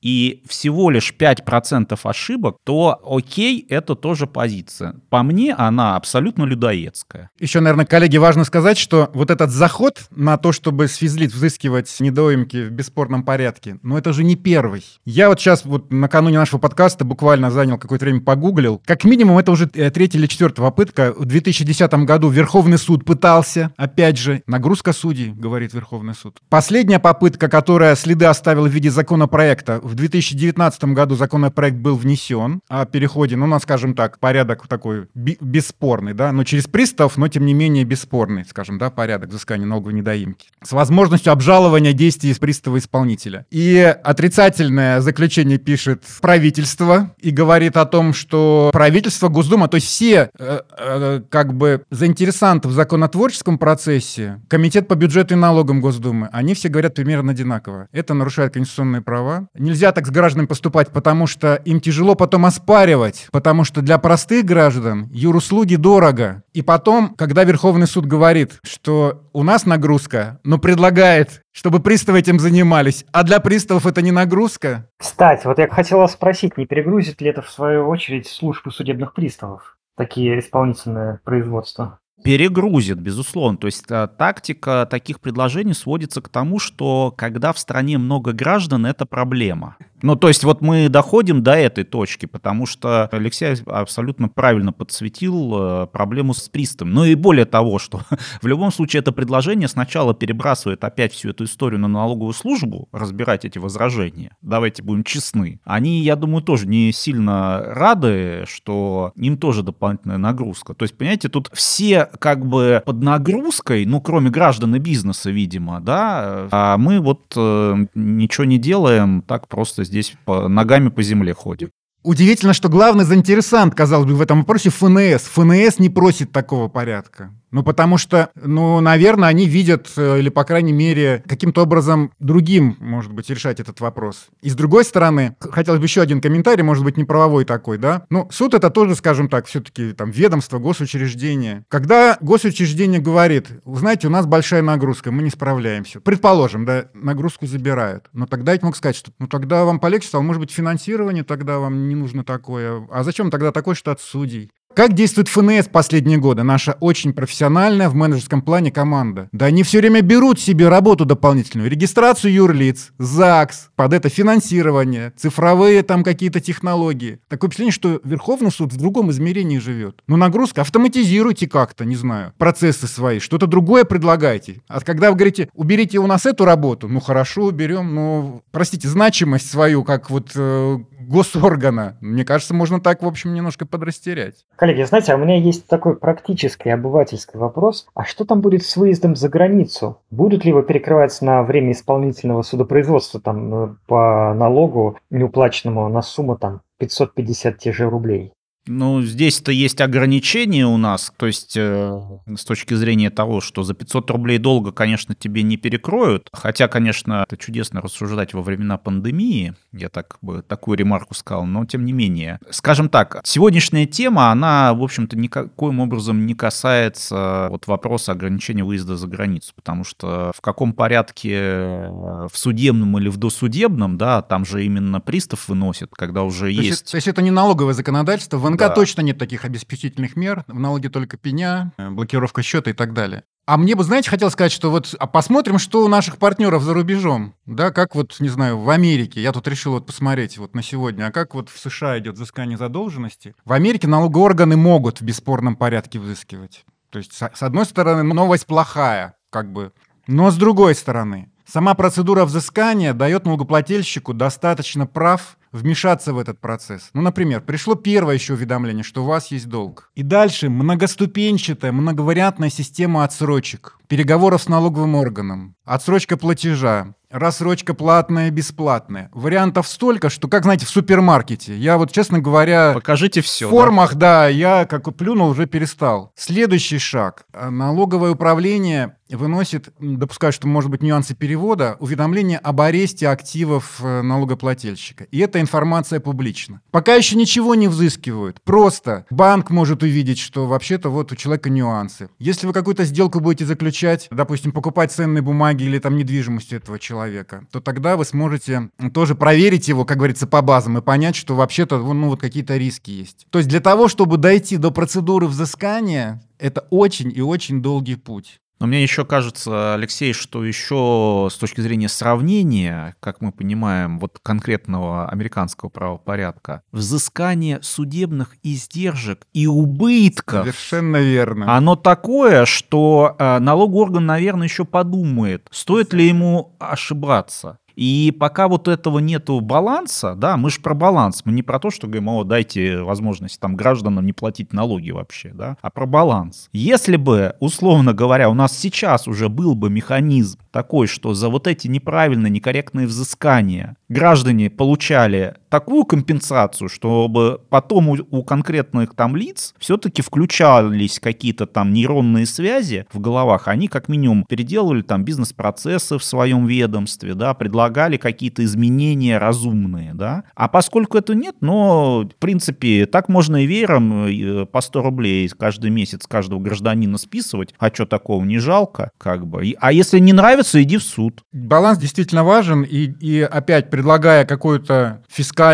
и 0.00 0.42
всего 0.48 0.90
лишь 0.90 1.14
5% 1.18 1.98
ошибок, 2.02 2.58
то 2.64 3.00
окей, 3.04 3.66
это 3.68 3.94
тоже 3.94 4.26
позиция. 4.26 4.96
По 5.10 5.22
мне, 5.22 5.54
она 5.54 5.96
абсолютно 5.96 6.44
людоедская. 6.44 7.30
Еще, 7.38 7.60
наверное, 7.60 7.86
коллеги, 7.86 8.16
важно 8.16 8.44
сказать, 8.44 8.78
что 8.78 9.10
вот 9.14 9.30
этот 9.30 9.50
заход 9.50 10.06
на 10.10 10.36
то, 10.36 10.52
чтобы 10.52 10.88
с 10.88 11.00
взыскивать 11.00 11.94
недоимки 12.00 12.64
в 12.66 12.70
бесспорном 12.70 13.22
порядке, 13.22 13.78
ну 13.82 13.96
это 13.96 14.12
же 14.12 14.24
не 14.24 14.36
первый. 14.36 14.84
Я 15.04 15.28
вот 15.28 15.40
сейчас 15.40 15.64
вот 15.64 15.92
накануне 15.92 16.38
нашего 16.38 16.58
подкаста 16.58 17.04
буквально 17.04 17.50
занял 17.50 17.78
какое-то 17.78 18.04
время 18.04 18.20
погуглил. 18.20 18.82
Как 18.84 19.04
минимум, 19.04 19.38
это 19.38 19.52
уже 19.52 19.70
э, 19.74 19.90
третья 19.90 20.18
или 20.18 20.26
четвертая 20.26 20.66
попытка. 20.66 21.14
В 21.16 21.24
2010 21.24 21.92
году 22.04 22.28
Верховный 22.28 22.78
суд 22.78 23.04
пытался, 23.04 23.72
опять 23.76 24.18
же, 24.18 24.42
нагрузка 24.46 24.92
судей, 24.92 25.32
говорит 25.32 25.72
Верховный 25.74 26.14
суд. 26.14 26.38
Последняя 26.48 26.98
попытка, 26.98 27.48
которая 27.48 27.96
следы 27.96 28.26
оставила 28.26 28.66
в 28.66 28.72
виде 28.72 28.90
законопроекта 28.90 29.80
в 29.86 29.94
2019 29.94 30.84
году 30.86 31.14
законопроект 31.14 31.76
был 31.76 31.96
внесен 31.96 32.60
о 32.68 32.84
переходе, 32.86 33.36
ну, 33.36 33.46
на, 33.46 33.60
скажем 33.60 33.94
так, 33.94 34.18
порядок 34.18 34.66
такой 34.66 35.06
бесспорный, 35.14 36.12
да, 36.12 36.32
но 36.32 36.44
через 36.44 36.66
пристав, 36.66 37.16
но 37.16 37.28
тем 37.28 37.46
не 37.46 37.54
менее 37.54 37.84
бесспорный, 37.84 38.44
скажем, 38.44 38.78
да, 38.78 38.90
порядок 38.90 39.30
взыскания 39.30 39.66
налоговой 39.66 39.94
недоимки. 39.94 40.48
С 40.62 40.72
возможностью 40.72 41.32
обжалования 41.32 41.92
действий 41.92 42.34
пристава 42.34 42.78
исполнителя. 42.78 43.46
И 43.50 43.96
отрицательное 44.02 45.00
заключение 45.00 45.58
пишет 45.58 46.02
правительство 46.20 47.14
и 47.20 47.30
говорит 47.30 47.76
о 47.76 47.86
том, 47.86 48.12
что 48.12 48.70
правительство, 48.72 49.28
Госдума, 49.28 49.68
то 49.68 49.76
есть 49.76 49.86
все 49.86 50.30
э, 50.38 50.60
э, 50.78 51.22
как 51.30 51.54
бы 51.54 51.84
заинтересанты 51.90 52.68
в 52.68 52.72
законотворческом 52.72 53.58
процессе, 53.58 54.40
Комитет 54.48 54.88
по 54.88 54.94
бюджету 54.94 55.34
и 55.34 55.36
налогам 55.36 55.80
Госдумы, 55.80 56.28
они 56.32 56.54
все 56.54 56.68
говорят 56.68 56.94
примерно 56.94 57.32
одинаково. 57.32 57.88
Это 57.92 58.14
нарушает 58.14 58.54
конституционные 58.54 59.02
права. 59.02 59.48
Нельзя 59.54 59.75
нельзя 59.76 59.92
так 59.92 60.06
с 60.06 60.10
гражданами 60.10 60.46
поступать, 60.46 60.90
потому 60.90 61.26
что 61.26 61.56
им 61.66 61.80
тяжело 61.80 62.14
потом 62.14 62.46
оспаривать, 62.46 63.28
потому 63.30 63.64
что 63.64 63.82
для 63.82 63.98
простых 63.98 64.46
граждан 64.46 65.10
юруслуги 65.12 65.76
дорого. 65.76 66.42
И 66.54 66.62
потом, 66.62 67.14
когда 67.14 67.44
Верховный 67.44 67.86
суд 67.86 68.06
говорит, 68.06 68.58
что 68.62 69.28
у 69.34 69.42
нас 69.42 69.66
нагрузка, 69.66 70.40
но 70.44 70.56
предлагает, 70.56 71.42
чтобы 71.52 71.80
приставы 71.80 72.20
этим 72.20 72.38
занимались, 72.38 73.04
а 73.12 73.22
для 73.22 73.38
приставов 73.38 73.86
это 73.86 74.00
не 74.00 74.12
нагрузка. 74.12 74.88
Кстати, 74.98 75.46
вот 75.46 75.58
я 75.58 75.68
хотела 75.68 76.06
спросить, 76.06 76.56
не 76.56 76.64
перегрузит 76.64 77.20
ли 77.20 77.28
это 77.28 77.42
в 77.42 77.50
свою 77.50 77.86
очередь 77.86 78.26
службу 78.26 78.70
судебных 78.70 79.12
приставов? 79.12 79.76
Такие 79.94 80.38
исполнительные 80.38 81.20
производства 81.22 81.98
перегрузит, 82.22 82.98
безусловно. 82.98 83.58
То 83.58 83.66
есть 83.66 83.84
а, 83.90 84.06
тактика 84.06 84.86
таких 84.90 85.20
предложений 85.20 85.74
сводится 85.74 86.20
к 86.20 86.28
тому, 86.28 86.58
что 86.58 87.12
когда 87.16 87.52
в 87.52 87.58
стране 87.58 87.98
много 87.98 88.32
граждан, 88.32 88.86
это 88.86 89.06
проблема. 89.06 89.76
Ну, 90.02 90.16
то 90.16 90.28
есть 90.28 90.44
вот 90.44 90.60
мы 90.60 90.88
доходим 90.88 91.42
до 91.42 91.52
этой 91.52 91.84
точки, 91.84 92.26
потому 92.26 92.66
что 92.66 93.08
Алексей 93.12 93.54
абсолютно 93.66 94.28
правильно 94.28 94.72
подсветил 94.72 95.54
э, 95.54 95.86
проблему 95.86 96.34
с 96.34 96.48
пристом. 96.48 96.92
Ну 96.92 97.04
и 97.04 97.14
более 97.14 97.46
того, 97.46 97.78
что 97.78 98.02
в 98.42 98.46
любом 98.46 98.70
случае 98.72 99.00
это 99.00 99.12
предложение 99.12 99.68
сначала 99.68 100.14
перебрасывает 100.14 100.84
опять 100.84 101.12
всю 101.12 101.30
эту 101.30 101.44
историю 101.44 101.80
на 101.80 101.88
налоговую 101.88 102.34
службу, 102.34 102.88
разбирать 102.92 103.44
эти 103.44 103.58
возражения. 103.58 104.36
Давайте 104.42 104.82
будем 104.82 105.04
честны. 105.04 105.60
Они, 105.64 106.00
я 106.00 106.16
думаю, 106.16 106.42
тоже 106.42 106.66
не 106.66 106.92
сильно 106.92 107.62
рады, 107.64 108.44
что 108.46 109.12
им 109.16 109.38
тоже 109.38 109.62
дополнительная 109.62 110.18
нагрузка. 110.18 110.74
То 110.74 110.84
есть, 110.84 110.96
понимаете, 110.96 111.28
тут 111.28 111.50
все 111.52 112.06
как 112.18 112.46
бы 112.46 112.82
под 112.84 113.02
нагрузкой, 113.02 113.86
ну, 113.86 114.00
кроме 114.00 114.30
граждан 114.30 114.74
и 114.76 114.78
бизнеса, 114.78 115.30
видимо, 115.30 115.80
да, 115.80 116.48
а 116.50 116.76
мы 116.76 117.00
вот 117.00 117.32
э, 117.36 117.86
ничего 117.94 118.44
не 118.44 118.58
делаем, 118.58 119.22
так 119.22 119.48
просто 119.48 119.85
здесь 119.86 120.14
по, 120.24 120.48
ногами 120.48 120.88
по 120.88 121.02
земле 121.02 121.32
ходим. 121.32 121.70
Удивительно, 122.06 122.52
что 122.52 122.68
главный 122.68 123.04
заинтересант, 123.04 123.74
казалось 123.74 124.06
бы, 124.06 124.14
в 124.14 124.20
этом 124.20 124.38
вопросе 124.38 124.70
ФНС. 124.70 125.22
ФНС 125.22 125.80
не 125.80 125.90
просит 125.90 126.30
такого 126.30 126.68
порядка. 126.68 127.32
Ну, 127.50 127.62
потому 127.62 127.96
что, 127.96 128.30
ну, 128.34 128.80
наверное, 128.80 129.28
они 129.28 129.46
видят, 129.46 129.90
э, 129.96 130.18
или, 130.18 130.28
по 130.28 130.44
крайней 130.44 130.72
мере, 130.72 131.24
каким-то 131.26 131.62
образом 131.62 132.12
другим, 132.20 132.76
может 132.80 133.12
быть, 133.12 133.30
решать 133.30 133.60
этот 133.60 133.80
вопрос. 133.80 134.26
И 134.42 134.50
с 134.50 134.54
другой 134.54 134.84
стороны, 134.84 135.36
хотелось 135.40 135.80
бы 135.80 135.86
еще 135.86 136.00
один 136.00 136.20
комментарий, 136.20 136.62
может 136.62 136.84
быть, 136.84 136.96
не 136.96 137.04
правовой 137.04 137.44
такой, 137.44 137.78
да? 137.78 138.04
Ну, 138.10 138.28
суд 138.30 138.54
это 138.54 138.70
тоже, 138.70 138.94
скажем 138.94 139.28
так, 139.28 139.46
все-таки 139.46 139.92
там 139.92 140.10
ведомство, 140.10 140.58
госучреждение. 140.58 141.64
Когда 141.68 142.18
госучреждение 142.20 143.00
говорит, 143.00 143.48
знаете, 143.64 144.06
у 144.06 144.10
нас 144.10 144.26
большая 144.26 144.62
нагрузка, 144.62 145.10
мы 145.10 145.22
не 145.22 145.30
справляемся. 145.30 146.00
Предположим, 146.00 146.66
да, 146.66 146.86
нагрузку 146.94 147.46
забирают. 147.46 148.04
Но 148.12 148.26
тогда 148.26 148.52
я 148.52 148.58
мог 148.62 148.76
сказать, 148.76 148.96
что 148.96 149.12
ну 149.18 149.28
тогда 149.28 149.64
вам 149.64 149.80
полегче 149.80 150.08
стало, 150.08 150.22
может 150.22 150.40
быть, 150.40 150.50
финансирование 150.52 151.24
тогда 151.24 151.58
вам 151.58 151.88
не 151.88 151.95
нужно 151.96 152.24
такое. 152.24 152.86
А 152.90 153.02
зачем 153.02 153.30
тогда 153.30 153.52
такой 153.52 153.74
штат 153.74 154.00
судей? 154.00 154.50
Как 154.76 154.92
действует 154.92 155.28
ФНС 155.28 155.68
последние 155.68 156.18
годы? 156.18 156.42
Наша 156.42 156.76
очень 156.80 157.14
профессиональная 157.14 157.88
в 157.88 157.94
менеджерском 157.94 158.42
плане 158.42 158.70
команда. 158.70 159.30
Да 159.32 159.46
они 159.46 159.62
все 159.62 159.78
время 159.78 160.02
берут 160.02 160.38
себе 160.38 160.68
работу 160.68 161.06
дополнительную. 161.06 161.70
Регистрацию 161.70 162.30
юрлиц, 162.34 162.92
ЗАГС, 162.98 163.70
под 163.74 163.94
это 163.94 164.10
финансирование, 164.10 165.14
цифровые 165.16 165.82
там 165.82 166.04
какие-то 166.04 166.40
технологии. 166.40 167.20
Такое 167.28 167.48
впечатление, 167.48 167.72
что 167.72 168.02
Верховный 168.04 168.50
суд 168.50 168.70
в 168.70 168.76
другом 168.76 169.10
измерении 169.12 169.56
живет. 169.56 170.02
Ну, 170.08 170.18
нагрузка, 170.18 170.60
автоматизируйте 170.60 171.48
как-то, 171.48 171.86
не 171.86 171.96
знаю, 171.96 172.34
процессы 172.36 172.86
свои, 172.86 173.18
что-то 173.18 173.46
другое 173.46 173.84
предлагайте. 173.84 174.60
А 174.68 174.80
когда 174.80 175.08
вы 175.08 175.16
говорите, 175.16 175.48
уберите 175.54 175.96
у 176.00 176.06
нас 176.06 176.26
эту 176.26 176.44
работу, 176.44 176.86
ну, 176.86 177.00
хорошо, 177.00 177.44
уберем, 177.44 177.94
но, 177.94 178.42
простите, 178.50 178.88
значимость 178.88 179.50
свою, 179.50 179.84
как 179.84 180.10
вот 180.10 180.32
э, 180.34 180.78
госоргана, 181.06 181.96
мне 182.00 182.24
кажется, 182.24 182.54
можно 182.54 182.80
так, 182.80 183.02
в 183.02 183.06
общем, 183.06 183.34
немножко 183.34 183.66
подрастерять. 183.66 184.44
Коллеги, 184.56 184.82
знаете, 184.82 185.12
а 185.12 185.16
у 185.16 185.18
меня 185.18 185.36
есть 185.36 185.66
такой 185.66 185.96
практический 185.96 186.70
обывательский 186.70 187.38
вопрос. 187.38 187.86
А 187.94 188.04
что 188.04 188.24
там 188.24 188.40
будет 188.40 188.64
с 188.64 188.76
выездом 188.76 189.16
за 189.16 189.28
границу? 189.28 190.00
Будут 190.10 190.44
ли 190.44 190.50
его 190.50 190.62
перекрываться 190.62 191.24
на 191.24 191.42
время 191.42 191.72
исполнительного 191.72 192.42
судопроизводства 192.42 193.20
там 193.20 193.54
э, 193.54 193.74
по 193.86 194.34
налогу 194.34 194.98
неуплаченному 195.10 195.88
на 195.88 196.02
сумму 196.02 196.36
там 196.36 196.62
550 196.78 197.58
те 197.58 197.72
же 197.72 197.88
рублей? 197.88 198.32
Ну, 198.66 199.02
здесь-то 199.02 199.52
есть 199.52 199.80
ограничения 199.80 200.66
у 200.66 200.76
нас, 200.76 201.12
то 201.16 201.26
есть 201.26 201.56
э, 201.56 202.00
с 202.36 202.44
точки 202.44 202.74
зрения 202.74 203.10
того, 203.10 203.40
что 203.40 203.62
за 203.62 203.74
500 203.74 204.10
рублей 204.10 204.38
долго, 204.38 204.72
конечно, 204.72 205.14
тебе 205.14 205.42
не 205.42 205.56
перекроют, 205.56 206.28
хотя, 206.32 206.66
конечно, 206.68 207.24
это 207.26 207.36
чудесно 207.36 207.80
рассуждать 207.80 208.34
во 208.34 208.42
времена 208.42 208.76
пандемии, 208.76 209.54
я 209.72 209.88
так 209.88 210.18
бы 210.20 210.42
такую 210.42 210.78
ремарку 210.78 211.14
сказал, 211.14 211.46
но 211.46 211.64
тем 211.64 211.84
не 211.84 211.92
менее. 211.92 212.40
Скажем 212.50 212.88
так, 212.88 213.20
сегодняшняя 213.24 213.86
тема, 213.86 214.30
она, 214.30 214.74
в 214.74 214.82
общем-то, 214.82 215.16
никаким 215.16 215.80
образом 215.80 216.26
не 216.26 216.34
касается 216.34 217.48
вот 217.50 217.66
вопроса 217.66 218.12
ограничения 218.12 218.64
выезда 218.64 218.96
за 218.96 219.06
границу, 219.06 219.52
потому 219.54 219.84
что 219.84 220.32
в 220.34 220.40
каком 220.40 220.72
порядке 220.72 221.34
э, 221.34 222.28
в 222.32 222.36
судебном 222.36 222.98
или 222.98 223.08
в 223.08 223.16
досудебном, 223.16 223.96
да, 223.96 224.22
там 224.22 224.44
же 224.44 224.64
именно 224.64 225.00
пристав 225.00 225.48
выносит, 225.48 225.90
когда 225.92 226.24
уже 226.24 226.46
то 226.46 226.50
есть... 226.50 226.68
есть... 226.68 226.90
То 226.90 226.96
есть 226.96 227.08
это 227.08 227.22
не 227.22 227.30
налоговое 227.30 227.74
законодательство, 227.74 228.38
в 228.38 228.55
НК 228.56 228.68
да. 228.68 228.68
точно 228.70 229.02
нет 229.02 229.18
таких 229.18 229.44
обеспечительных 229.44 230.16
мер, 230.16 230.44
в 230.48 230.58
налоге 230.58 230.88
только 230.88 231.16
пеня, 231.16 231.72
э, 231.76 231.90
блокировка 231.90 232.42
счета 232.42 232.70
и 232.70 232.74
так 232.74 232.92
далее. 232.92 233.24
А 233.46 233.58
мне 233.58 233.76
бы, 233.76 233.84
знаете, 233.84 234.10
хотел 234.10 234.28
сказать, 234.32 234.50
что 234.50 234.72
вот 234.72 234.92
а 234.98 235.06
посмотрим, 235.06 235.58
что 235.58 235.84
у 235.84 235.88
наших 235.88 236.18
партнеров 236.18 236.64
за 236.64 236.74
рубежом. 236.74 237.34
Да, 237.46 237.70
как 237.70 237.94
вот, 237.94 238.16
не 238.18 238.28
знаю, 238.28 238.58
в 238.58 238.68
Америке. 238.70 239.22
Я 239.22 239.30
тут 239.30 239.46
решил 239.46 239.72
вот 239.72 239.86
посмотреть 239.86 240.36
вот 240.36 240.56
на 240.56 240.64
сегодня. 240.64 241.06
А 241.06 241.12
как 241.12 241.34
вот 241.34 241.48
в 241.48 241.56
США 241.56 241.96
идет 242.00 242.16
взыскание 242.16 242.58
задолженности? 242.58 243.36
В 243.44 243.52
Америке 243.52 243.86
налоговые 243.86 244.24
органы 244.24 244.56
могут 244.56 245.00
в 245.00 245.04
бесспорном 245.04 245.54
порядке 245.54 246.00
взыскивать. 246.00 246.64
То 246.90 246.98
есть, 246.98 247.12
с 247.12 247.42
одной 247.42 247.66
стороны, 247.66 248.02
новость 248.02 248.46
плохая, 248.46 249.14
как 249.30 249.52
бы. 249.52 249.72
Но 250.08 250.32
с 250.32 250.36
другой 250.36 250.74
стороны, 250.74 251.30
сама 251.46 251.74
процедура 251.74 252.24
взыскания 252.24 252.94
дает 252.94 253.26
налогоплательщику 253.26 254.12
достаточно 254.12 254.86
прав 254.86 255.38
вмешаться 255.56 256.12
в 256.12 256.18
этот 256.18 256.40
процесс. 256.40 256.90
Ну, 256.92 257.02
например, 257.02 257.40
пришло 257.40 257.74
первое 257.74 258.14
еще 258.14 258.34
уведомление, 258.34 258.84
что 258.84 259.02
у 259.02 259.06
вас 259.06 259.30
есть 259.30 259.48
долг. 259.48 259.90
И 259.94 260.02
дальше 260.02 260.48
многоступенчатая, 260.48 261.72
многовариантная 261.72 262.50
система 262.50 263.04
отсрочек, 263.04 263.78
переговоров 263.88 264.42
с 264.42 264.48
налоговым 264.48 264.94
органом, 264.94 265.56
отсрочка 265.64 266.16
платежа, 266.16 266.94
рассрочка 267.10 267.74
платная, 267.74 268.30
бесплатная. 268.30 269.10
Вариантов 269.12 269.66
столько, 269.66 270.10
что, 270.10 270.28
как 270.28 270.44
знаете, 270.44 270.66
в 270.66 270.70
супермаркете. 270.70 271.56
Я 271.56 271.78
вот, 271.78 271.92
честно 271.92 272.20
говоря... 272.20 272.72
Покажите 272.74 273.20
все. 273.20 273.46
В 273.46 273.50
формах, 273.50 273.94
да, 273.94 274.06
да 274.06 274.28
я 274.28 274.66
как 274.66 274.94
плюнул, 274.94 275.30
уже 275.30 275.46
перестал. 275.46 276.12
Следующий 276.16 276.78
шаг. 276.78 277.26
Налоговое 277.32 278.10
управление 278.10 278.96
выносит, 279.14 279.68
допускаю, 279.78 280.32
что 280.32 280.48
может 280.48 280.70
быть 280.70 280.82
нюансы 280.82 281.14
перевода, 281.14 281.76
уведомление 281.78 282.38
об 282.38 282.60
аресте 282.60 283.08
активов 283.08 283.80
э, 283.80 284.02
налогоплательщика. 284.02 285.04
И 285.04 285.18
эта 285.18 285.40
информация 285.40 286.00
публична. 286.00 286.60
Пока 286.70 286.94
еще 286.94 287.16
ничего 287.16 287.54
не 287.54 287.68
взыскивают. 287.68 288.40
Просто 288.42 289.06
банк 289.10 289.50
может 289.50 289.82
увидеть, 289.82 290.18
что 290.18 290.46
вообще-то 290.46 290.88
вот 290.88 291.12
у 291.12 291.16
человека 291.16 291.50
нюансы. 291.50 292.08
Если 292.18 292.46
вы 292.46 292.52
какую-то 292.52 292.84
сделку 292.84 293.20
будете 293.20 293.46
заключать, 293.46 294.08
допустим, 294.10 294.52
покупать 294.52 294.92
ценные 294.92 295.22
бумаги 295.22 295.64
или 295.64 295.78
там 295.78 295.96
недвижимость 295.96 296.52
этого 296.52 296.78
человека, 296.78 297.46
то 297.52 297.60
тогда 297.60 297.96
вы 297.96 298.04
сможете 298.04 298.70
тоже 298.92 299.14
проверить 299.14 299.68
его, 299.68 299.84
как 299.84 299.98
говорится, 299.98 300.26
по 300.26 300.42
базам 300.42 300.78
и 300.78 300.82
понять, 300.82 301.16
что 301.16 301.34
вообще-то 301.34 301.78
ну, 301.78 302.08
вот 302.08 302.20
какие-то 302.20 302.56
риски 302.56 302.90
есть. 302.90 303.26
То 303.30 303.38
есть 303.38 303.48
для 303.48 303.60
того, 303.60 303.88
чтобы 303.88 304.16
дойти 304.16 304.56
до 304.56 304.70
процедуры 304.70 305.26
взыскания, 305.26 306.22
это 306.38 306.66
очень 306.70 307.12
и 307.14 307.20
очень 307.20 307.62
долгий 307.62 307.96
путь. 307.96 308.40
Но 308.58 308.66
мне 308.66 308.82
еще 308.82 309.04
кажется, 309.04 309.74
Алексей, 309.74 310.12
что 310.12 310.44
еще 310.44 311.28
с 311.30 311.36
точки 311.36 311.60
зрения 311.60 311.88
сравнения, 311.88 312.96
как 313.00 313.20
мы 313.20 313.32
понимаем, 313.32 313.98
вот 313.98 314.18
конкретного 314.22 315.08
американского 315.08 315.68
правопорядка, 315.68 316.62
взыскание 316.72 317.60
судебных 317.62 318.36
издержек 318.42 319.26
и 319.34 319.46
убытков... 319.46 320.40
Совершенно 320.40 320.96
верно. 320.96 321.54
Оно 321.54 321.76
такое, 321.76 322.46
что 322.46 323.14
э, 323.18 323.38
налоговый 323.40 323.82
орган, 323.82 324.06
наверное, 324.06 324.46
еще 324.46 324.64
подумает, 324.64 325.48
стоит 325.50 325.92
ли 325.92 326.08
ему 326.08 326.54
ошибаться. 326.58 327.58
И 327.76 328.14
пока 328.18 328.48
вот 328.48 328.68
этого 328.68 328.98
нету 328.98 329.40
баланса, 329.40 330.14
да, 330.14 330.36
мы 330.36 330.50
же 330.50 330.60
про 330.60 330.74
баланс, 330.74 331.22
мы 331.24 331.32
не 331.32 331.42
про 331.42 331.58
то, 331.58 331.70
что 331.70 331.86
говорим, 331.86 332.08
о, 332.08 332.24
дайте 332.24 332.78
возможность 332.78 333.38
там 333.38 333.54
гражданам 333.54 334.04
не 334.06 334.14
платить 334.14 334.52
налоги 334.52 334.90
вообще, 334.90 335.30
да, 335.34 335.58
а 335.60 335.70
про 335.70 335.86
баланс. 335.86 336.48
Если 336.52 336.96
бы, 336.96 337.36
условно 337.38 337.92
говоря, 337.92 338.30
у 338.30 338.34
нас 338.34 338.56
сейчас 338.56 339.06
уже 339.06 339.28
был 339.28 339.54
бы 339.54 339.68
механизм 339.68 340.38
такой, 340.50 340.86
что 340.86 341.12
за 341.12 341.28
вот 341.28 341.46
эти 341.46 341.68
неправильные, 341.68 342.30
некорректные 342.30 342.86
взыскания 342.86 343.76
граждане 343.90 344.48
получали 344.48 345.34
такую 345.56 345.86
компенсацию, 345.86 346.68
чтобы 346.68 347.40
потом 347.48 347.88
у, 347.88 347.96
у 348.10 348.22
конкретных 348.22 348.94
там 348.94 349.16
лиц 349.16 349.54
все-таки 349.58 350.02
включались 350.02 351.00
какие-то 351.00 351.46
там 351.46 351.72
нейронные 351.72 352.26
связи 352.26 352.84
в 352.92 353.00
головах, 353.00 353.48
они 353.48 353.66
как 353.66 353.88
минимум 353.88 354.26
переделывали 354.28 354.82
там 354.82 355.02
бизнес-процессы 355.02 355.96
в 355.96 356.04
своем 356.04 356.44
ведомстве, 356.44 357.14
да, 357.14 357.32
предлагали 357.32 357.96
какие-то 357.96 358.44
изменения 358.44 359.16
разумные, 359.16 359.94
да. 359.94 360.24
А 360.34 360.48
поскольку 360.48 360.98
это 360.98 361.14
нет, 361.14 361.36
но, 361.40 362.02
в 362.02 362.16
принципе, 362.18 362.84
так 362.84 363.08
можно 363.08 363.42
и 363.42 363.46
веером 363.46 364.04
э, 364.08 364.44
по 364.44 364.60
100 364.60 364.82
рублей 364.82 365.26
каждый 365.38 365.70
месяц 365.70 366.06
каждого 366.06 366.38
гражданина 366.38 366.98
списывать, 366.98 367.54
а 367.58 367.70
что 367.72 367.86
такого, 367.86 368.22
не 368.24 368.40
жалко, 368.40 368.90
как 368.98 369.26
бы. 369.26 369.54
А 369.58 369.72
если 369.72 370.00
не 370.00 370.12
нравится, 370.12 370.62
иди 370.62 370.76
в 370.76 370.82
суд. 370.82 371.22
Баланс 371.32 371.78
действительно 371.78 372.24
важен, 372.24 372.62
и, 372.62 372.92
и 373.00 373.22
опять 373.22 373.70
предлагая 373.70 374.26
какую-то 374.26 375.02
фискальную, 375.08 375.45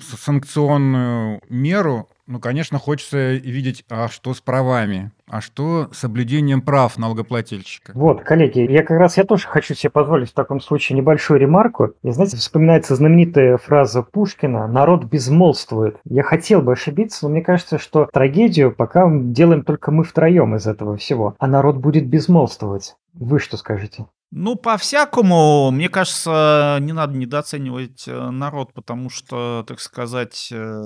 санкционную 0.00 1.40
меру, 1.48 2.08
ну, 2.26 2.40
конечно, 2.40 2.78
хочется 2.78 3.34
видеть, 3.34 3.84
а 3.88 4.08
что 4.08 4.34
с 4.34 4.40
правами, 4.40 5.12
а 5.28 5.40
что 5.40 5.88
с 5.92 5.98
соблюдением 5.98 6.60
прав 6.60 6.98
налогоплательщика. 6.98 7.92
Вот, 7.94 8.22
коллеги, 8.22 8.70
я 8.70 8.82
как 8.82 8.98
раз 8.98 9.16
я 9.16 9.24
тоже 9.24 9.46
хочу 9.46 9.74
себе 9.74 9.90
позволить 9.90 10.30
в 10.30 10.34
таком 10.34 10.60
случае 10.60 10.98
небольшую 10.98 11.38
ремарку. 11.38 11.92
И 12.02 12.10
знаете, 12.10 12.36
вспоминается 12.36 12.96
знаменитая 12.96 13.58
фраза 13.58 14.02
Пушкина 14.02 14.66
«Народ 14.66 15.04
безмолвствует». 15.04 15.98
Я 16.04 16.24
хотел 16.24 16.62
бы 16.62 16.72
ошибиться, 16.72 17.26
но 17.26 17.30
мне 17.30 17.42
кажется, 17.42 17.78
что 17.78 18.08
трагедию 18.12 18.72
пока 18.72 19.08
делаем 19.08 19.62
только 19.62 19.92
мы 19.92 20.02
втроем 20.02 20.56
из 20.56 20.66
этого 20.66 20.96
всего, 20.96 21.36
а 21.38 21.46
народ 21.46 21.76
будет 21.76 22.08
безмолвствовать. 22.08 22.96
Вы 23.14 23.38
что 23.38 23.56
скажете? 23.56 24.06
Ну, 24.38 24.54
по-всякому, 24.54 25.70
мне 25.70 25.88
кажется, 25.88 26.76
не 26.82 26.92
надо 26.92 27.16
недооценивать 27.16 28.06
э, 28.06 28.30
народ, 28.30 28.74
потому 28.74 29.08
что, 29.08 29.64
так 29.66 29.80
сказать... 29.80 30.50
Э, 30.52 30.82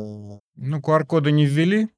ну, 0.54 0.80
QR-коды 0.80 1.32
не 1.32 1.46
ввели? 1.46 1.88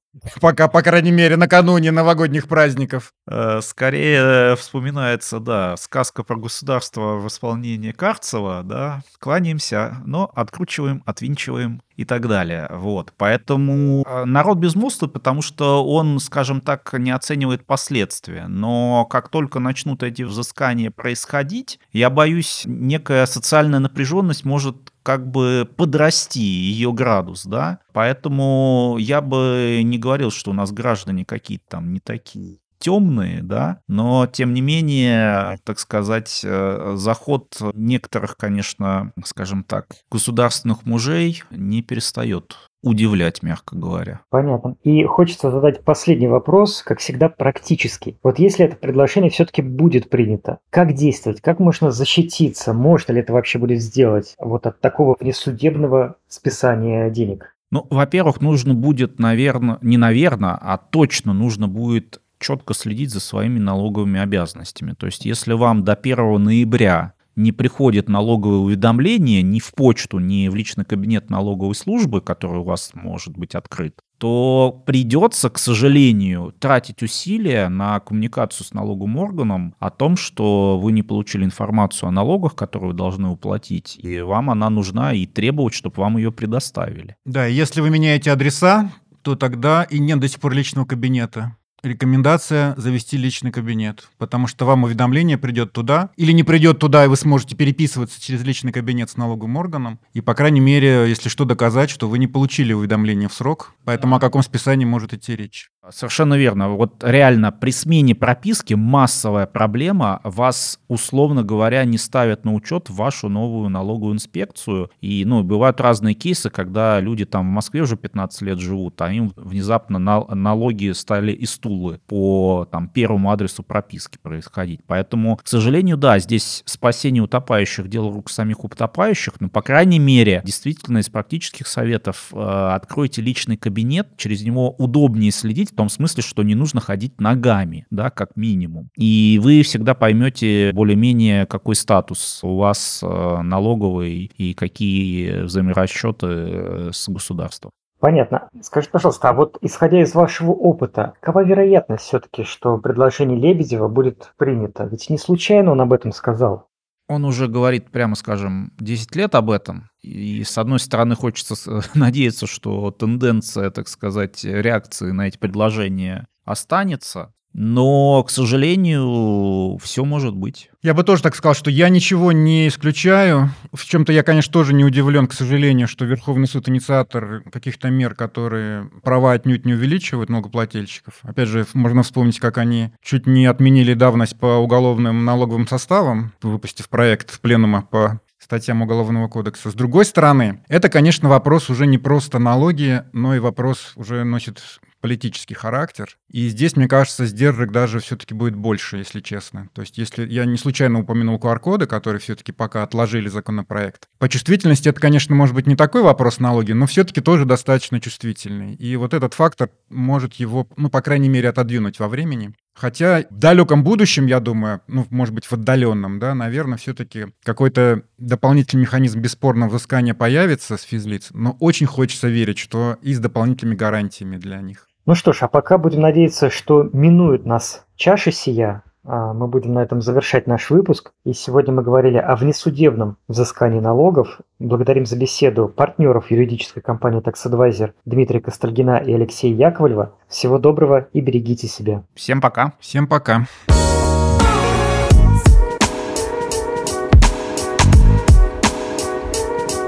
Пока, 0.40 0.68
по 0.68 0.82
крайней 0.82 1.10
мере, 1.10 1.36
накануне 1.36 1.90
новогодних 1.90 2.46
праздников. 2.46 3.14
Э, 3.26 3.60
скорее 3.62 4.56
вспоминается, 4.56 5.40
да, 5.40 5.76
сказка 5.78 6.22
про 6.22 6.36
государство 6.36 7.16
в 7.16 7.28
исполнении 7.28 7.92
Карцева, 7.92 8.62
да, 8.62 9.02
кланяемся, 9.18 10.02
но 10.04 10.30
откручиваем, 10.34 11.02
отвинчиваем 11.06 11.80
и 11.96 12.04
так 12.04 12.28
далее. 12.28 12.68
Вот. 12.70 13.14
Поэтому 13.16 14.04
э, 14.06 14.24
народ 14.26 14.58
безмолвствует, 14.58 15.14
потому 15.14 15.40
что 15.40 15.86
он, 15.86 16.18
скажем 16.20 16.60
так, 16.60 16.92
не 16.92 17.10
оценивает 17.10 17.64
последствия. 17.64 18.46
Но 18.48 19.06
как 19.06 19.30
только 19.30 19.60
начнут 19.60 20.02
эти 20.02 20.22
взыскания 20.22 20.90
происходить, 20.90 21.80
я 21.92 22.10
боюсь, 22.10 22.64
некая 22.66 23.24
социальная 23.24 23.78
напряженность 23.78 24.44
может 24.44 24.91
как 25.02 25.30
бы 25.30 25.68
подрасти 25.76 26.40
ее 26.40 26.92
градус, 26.92 27.44
да. 27.44 27.80
Поэтому 27.92 28.96
я 28.98 29.20
бы 29.20 29.80
не 29.84 29.98
говорил, 29.98 30.30
что 30.30 30.50
у 30.50 30.54
нас 30.54 30.72
граждане 30.72 31.24
какие-то 31.24 31.64
там 31.68 31.92
не 31.92 32.00
такие 32.00 32.61
темные, 32.82 33.42
да, 33.42 33.78
но 33.86 34.26
тем 34.26 34.52
не 34.52 34.60
менее, 34.60 35.58
так 35.64 35.78
сказать, 35.78 36.42
э, 36.44 36.94
заход 36.96 37.56
некоторых, 37.74 38.36
конечно, 38.36 39.12
скажем 39.24 39.62
так, 39.62 39.86
государственных 40.10 40.84
мужей 40.84 41.44
не 41.52 41.80
перестает 41.82 42.56
удивлять, 42.82 43.44
мягко 43.44 43.76
говоря. 43.76 44.22
Понятно. 44.30 44.74
И 44.82 45.04
хочется 45.04 45.52
задать 45.52 45.84
последний 45.84 46.26
вопрос, 46.26 46.82
как 46.82 46.98
всегда, 46.98 47.28
практически. 47.28 48.18
Вот 48.24 48.40
если 48.40 48.64
это 48.64 48.74
предложение 48.74 49.30
все-таки 49.30 49.62
будет 49.62 50.10
принято, 50.10 50.58
как 50.70 50.94
действовать? 50.94 51.40
Как 51.40 51.60
можно 51.60 51.92
защититься? 51.92 52.72
Можно 52.72 53.12
ли 53.12 53.20
это 53.20 53.32
вообще 53.32 53.60
будет 53.60 53.80
сделать 53.80 54.34
вот 54.40 54.66
от 54.66 54.80
такого 54.80 55.16
внесудебного 55.20 56.16
списания 56.26 57.08
денег? 57.10 57.54
Ну, 57.72 57.86
во-первых, 57.88 58.42
нужно 58.42 58.74
будет, 58.74 59.18
наверное, 59.18 59.78
не 59.80 59.96
наверное, 59.96 60.58
а 60.60 60.76
точно 60.76 61.32
нужно 61.32 61.68
будет 61.68 62.20
четко 62.42 62.74
следить 62.74 63.10
за 63.10 63.20
своими 63.20 63.58
налоговыми 63.58 64.20
обязанностями. 64.20 64.92
То 64.92 65.06
есть, 65.06 65.24
если 65.24 65.54
вам 65.54 65.84
до 65.84 65.94
1 65.94 66.42
ноября 66.42 67.14
не 67.36 67.52
приходит 67.52 68.08
налоговое 68.08 68.58
уведомление 68.58 69.42
ни 69.42 69.58
в 69.58 69.72
почту, 69.72 70.18
ни 70.18 70.48
в 70.48 70.54
личный 70.54 70.84
кабинет 70.84 71.30
налоговой 71.30 71.74
службы, 71.74 72.20
который 72.20 72.58
у 72.60 72.64
вас 72.64 72.90
может 72.94 73.36
быть 73.36 73.54
открыт, 73.54 74.00
то 74.18 74.82
придется, 74.86 75.50
к 75.50 75.58
сожалению, 75.58 76.54
тратить 76.58 77.02
усилия 77.02 77.68
на 77.68 77.98
коммуникацию 78.00 78.66
с 78.66 78.72
налоговым 78.72 79.16
органом 79.16 79.74
о 79.78 79.90
том, 79.90 80.16
что 80.16 80.78
вы 80.78 80.92
не 80.92 81.02
получили 81.02 81.44
информацию 81.44 82.08
о 82.08 82.12
налогах, 82.12 82.54
которые 82.54 82.90
вы 82.90 82.96
должны 82.96 83.28
уплатить, 83.28 83.98
и 84.00 84.20
вам 84.20 84.50
она 84.50 84.70
нужна, 84.70 85.12
и 85.12 85.26
требовать, 85.26 85.74
чтобы 85.74 85.96
вам 85.96 86.18
ее 86.18 86.30
предоставили. 86.30 87.16
Да, 87.24 87.46
если 87.46 87.80
вы 87.80 87.90
меняете 87.90 88.30
адреса, 88.30 88.92
то 89.22 89.36
тогда 89.36 89.84
и 89.84 89.98
нет 89.98 90.20
до 90.20 90.28
сих 90.28 90.40
пор 90.40 90.52
личного 90.52 90.84
кабинета. 90.84 91.56
Рекомендация 91.82 92.76
завести 92.76 93.16
личный 93.16 93.50
кабинет, 93.50 94.08
потому 94.16 94.46
что 94.46 94.64
вам 94.64 94.84
уведомление 94.84 95.36
придет 95.36 95.72
туда, 95.72 96.10
или 96.16 96.30
не 96.30 96.44
придет 96.44 96.78
туда, 96.78 97.04
и 97.04 97.08
вы 97.08 97.16
сможете 97.16 97.56
переписываться 97.56 98.22
через 98.22 98.44
личный 98.44 98.70
кабинет 98.70 99.10
с 99.10 99.16
налоговым 99.16 99.56
органом, 99.56 99.98
и, 100.12 100.20
по 100.20 100.34
крайней 100.34 100.60
мере, 100.60 101.08
если 101.08 101.28
что, 101.28 101.44
доказать, 101.44 101.90
что 101.90 102.08
вы 102.08 102.18
не 102.18 102.28
получили 102.28 102.72
уведомление 102.72 103.28
в 103.28 103.32
срок, 103.32 103.74
поэтому 103.84 104.14
о 104.14 104.20
каком 104.20 104.44
списании 104.44 104.84
может 104.84 105.12
идти 105.12 105.34
речь. 105.34 105.72
Совершенно 105.90 106.34
верно. 106.34 106.68
Вот 106.68 107.02
реально 107.02 107.50
при 107.50 107.72
смене 107.72 108.14
прописки 108.14 108.74
массовая 108.74 109.46
проблема. 109.46 110.20
Вас, 110.22 110.78
условно 110.86 111.42
говоря, 111.42 111.84
не 111.84 111.98
ставят 111.98 112.44
на 112.44 112.54
учет 112.54 112.88
в 112.88 112.94
вашу 112.94 113.28
новую 113.28 113.68
налоговую 113.68 114.14
инспекцию. 114.14 114.92
И, 115.00 115.24
ну, 115.24 115.42
бывают 115.42 115.80
разные 115.80 116.14
кейсы, 116.14 116.50
когда 116.50 117.00
люди 117.00 117.24
там 117.24 117.48
в 117.48 117.50
Москве 117.50 117.82
уже 117.82 117.96
15 117.96 118.42
лет 118.42 118.60
живут, 118.60 119.02
а 119.02 119.12
им 119.12 119.32
внезапно 119.34 119.98
налоги 119.98 120.92
стали 120.92 121.32
и 121.32 121.46
стулы 121.72 122.00
по 122.06 122.68
там, 122.70 122.88
первому 122.88 123.30
адресу 123.30 123.62
прописки 123.62 124.18
происходить. 124.20 124.80
Поэтому, 124.86 125.36
к 125.36 125.48
сожалению, 125.48 125.96
да, 125.96 126.18
здесь 126.18 126.62
спасение 126.66 127.22
утопающих 127.22 127.88
дело 127.88 128.12
рук 128.12 128.30
самих 128.30 128.64
утопающих, 128.64 129.40
но, 129.40 129.48
по 129.48 129.62
крайней 129.62 129.98
мере, 129.98 130.42
действительно 130.44 130.98
из 130.98 131.08
практических 131.08 131.66
советов 131.66 132.28
э, 132.32 132.70
откройте 132.74 133.22
личный 133.22 133.56
кабинет, 133.56 134.08
через 134.16 134.42
него 134.42 134.70
удобнее 134.78 135.30
следить, 135.30 135.72
в 135.72 135.74
том 135.74 135.88
смысле, 135.88 136.22
что 136.22 136.42
не 136.42 136.54
нужно 136.54 136.80
ходить 136.80 137.20
ногами, 137.20 137.86
да, 137.90 138.10
как 138.10 138.36
минимум. 138.36 138.90
И 138.96 139.40
вы 139.42 139.62
всегда 139.62 139.94
поймете 139.94 140.72
более-менее, 140.72 141.46
какой 141.46 141.74
статус 141.74 142.40
у 142.42 142.56
вас 142.56 143.00
э, 143.02 143.40
налоговый 143.42 144.30
и 144.36 144.54
какие 144.54 145.42
взаиморасчеты 145.42 146.26
э, 146.26 146.90
с 146.92 147.08
государством. 147.08 147.72
Понятно. 148.02 148.48
Скажите, 148.62 148.90
пожалуйста, 148.90 149.28
а 149.28 149.32
вот 149.32 149.58
исходя 149.60 150.02
из 150.02 150.12
вашего 150.12 150.50
опыта, 150.50 151.12
какова 151.20 151.44
вероятность 151.44 152.02
все-таки, 152.02 152.42
что 152.42 152.76
предложение 152.78 153.38
Лебедева 153.38 153.86
будет 153.86 154.32
принято? 154.36 154.82
Ведь 154.82 155.08
не 155.08 155.18
случайно 155.18 155.70
он 155.70 155.80
об 155.80 155.92
этом 155.92 156.10
сказал. 156.10 156.66
Он 157.06 157.24
уже 157.24 157.46
говорит, 157.46 157.92
прямо 157.92 158.16
скажем, 158.16 158.72
10 158.80 159.14
лет 159.14 159.36
об 159.36 159.52
этом. 159.52 159.88
И 160.00 160.42
с 160.42 160.58
одной 160.58 160.80
стороны 160.80 161.14
хочется 161.14 161.54
надеяться, 161.94 162.48
что 162.48 162.90
тенденция, 162.90 163.70
так 163.70 163.86
сказать, 163.86 164.42
реакции 164.42 165.12
на 165.12 165.28
эти 165.28 165.38
предложения 165.38 166.26
останется. 166.44 167.32
Но, 167.54 168.22
к 168.22 168.30
сожалению, 168.30 169.78
все 169.78 170.04
может 170.04 170.34
быть. 170.34 170.70
Я 170.82 170.94
бы 170.94 171.04
тоже 171.04 171.22
так 171.22 171.34
сказал, 171.34 171.54
что 171.54 171.70
я 171.70 171.88
ничего 171.90 172.32
не 172.32 172.68
исключаю. 172.68 173.50
В 173.72 173.84
чем-то 173.84 174.12
я, 174.12 174.22
конечно, 174.22 174.52
тоже 174.52 174.74
не 174.74 174.84
удивлен, 174.84 175.26
к 175.26 175.32
сожалению, 175.32 175.86
что 175.86 176.04
Верховный 176.04 176.48
суд 176.48 176.68
инициатор 176.68 177.42
каких-то 177.52 177.90
мер, 177.90 178.14
которые 178.14 178.90
права 179.02 179.32
отнюдь 179.32 179.66
не 179.66 179.74
увеличивают 179.74 180.30
многоплательщиков. 180.30 181.14
Опять 181.22 181.48
же, 181.48 181.66
можно 181.74 182.02
вспомнить, 182.02 182.40
как 182.40 182.58
они 182.58 182.92
чуть 183.02 183.26
не 183.26 183.46
отменили 183.46 183.94
давность 183.94 184.38
по 184.38 184.56
уголовным 184.56 185.24
налоговым 185.24 185.66
составам, 185.66 186.32
выпустив 186.42 186.88
проект 186.88 187.40
пленума 187.40 187.82
по 187.82 188.20
статьям 188.38 188.82
Уголовного 188.82 189.28
кодекса. 189.28 189.70
С 189.70 189.74
другой 189.74 190.04
стороны, 190.04 190.62
это, 190.68 190.88
конечно, 190.88 191.28
вопрос 191.28 191.70
уже 191.70 191.86
не 191.86 191.98
просто 191.98 192.38
налоги, 192.38 193.02
но 193.12 193.36
и 193.36 193.38
вопрос 193.38 193.92
уже 193.94 194.24
носит 194.24 194.60
политический 195.02 195.54
характер. 195.54 196.16
И 196.30 196.48
здесь, 196.48 196.76
мне 196.76 196.88
кажется, 196.88 197.26
сдержек 197.26 197.70
даже 197.70 197.98
все-таки 197.98 198.32
будет 198.32 198.54
больше, 198.54 198.96
если 198.96 199.20
честно. 199.20 199.68
То 199.74 199.82
есть, 199.82 199.98
если 199.98 200.26
я 200.26 200.46
не 200.46 200.56
случайно 200.56 201.00
упомянул 201.00 201.38
QR-коды, 201.38 201.86
которые 201.86 202.20
все-таки 202.20 202.52
пока 202.52 202.82
отложили 202.82 203.28
законопроект. 203.28 204.08
По 204.18 204.28
чувствительности 204.28 204.88
это, 204.88 205.00
конечно, 205.00 205.34
может 205.34 205.54
быть 205.54 205.66
не 205.66 205.76
такой 205.76 206.02
вопрос 206.02 206.40
налоги, 206.40 206.72
но 206.72 206.86
все-таки 206.86 207.20
тоже 207.20 207.44
достаточно 207.44 208.00
чувствительный. 208.00 208.74
И 208.74 208.96
вот 208.96 209.12
этот 209.12 209.34
фактор 209.34 209.70
может 209.90 210.34
его, 210.34 210.68
ну, 210.76 210.88
по 210.88 211.02
крайней 211.02 211.28
мере, 211.28 211.50
отодвинуть 211.50 211.98
во 211.98 212.08
времени. 212.08 212.54
Хотя 212.74 213.24
в 213.28 213.38
далеком 213.38 213.84
будущем, 213.84 214.26
я 214.26 214.40
думаю, 214.40 214.80
ну, 214.86 215.06
может 215.10 215.34
быть, 215.34 215.44
в 215.44 215.52
отдаленном, 215.52 216.18
да, 216.18 216.34
наверное, 216.34 216.78
все-таки 216.78 217.26
какой-то 217.44 218.04
дополнительный 218.16 218.82
механизм 218.82 219.20
бесспорного 219.20 219.70
взыскания 219.70 220.14
появится 220.14 220.76
с 220.76 220.82
физлиц, 220.82 221.28
но 221.32 221.56
очень 221.60 221.86
хочется 221.86 222.28
верить, 222.28 222.58
что 222.58 222.96
и 223.02 223.12
с 223.12 223.18
дополнительными 223.18 223.76
гарантиями 223.76 224.38
для 224.38 224.60
них. 224.60 224.88
Ну 225.04 225.16
что 225.16 225.32
ж, 225.32 225.38
а 225.42 225.48
пока 225.48 225.78
будем 225.78 226.00
надеяться, 226.00 226.48
что 226.48 226.88
минует 226.92 227.44
нас 227.44 227.84
чаша 227.96 228.30
сия, 228.30 228.84
а, 229.04 229.32
мы 229.32 229.48
будем 229.48 229.74
на 229.74 229.82
этом 229.82 230.00
завершать 230.00 230.46
наш 230.46 230.70
выпуск. 230.70 231.10
И 231.24 231.32
сегодня 231.32 231.74
мы 231.74 231.82
говорили 231.82 232.18
о 232.18 232.36
внесудебном 232.36 233.16
взыскании 233.26 233.80
налогов. 233.80 234.38
Благодарим 234.60 235.04
за 235.04 235.16
беседу 235.16 235.66
партнеров 235.66 236.30
юридической 236.30 236.82
компании 236.82 237.20
Tax 237.20 237.34
Advisor 237.50 237.94
Дмитрия 238.04 238.40
Костальгина 238.40 238.98
и 238.98 239.12
Алексея 239.12 239.52
Яковлева. 239.52 240.14
Всего 240.28 240.58
доброго 240.58 241.08
и 241.12 241.20
берегите 241.20 241.66
себя. 241.66 242.04
Всем 242.14 242.40
пока. 242.40 242.74
Всем 242.78 243.08
пока. 243.08 243.46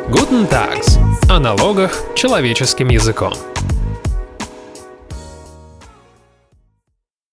Guten 0.09 0.51
Tags. 0.51 0.99
О 1.31 1.39
налогах 1.39 1.93
человеческим 2.17 2.89
языком. 2.89 3.33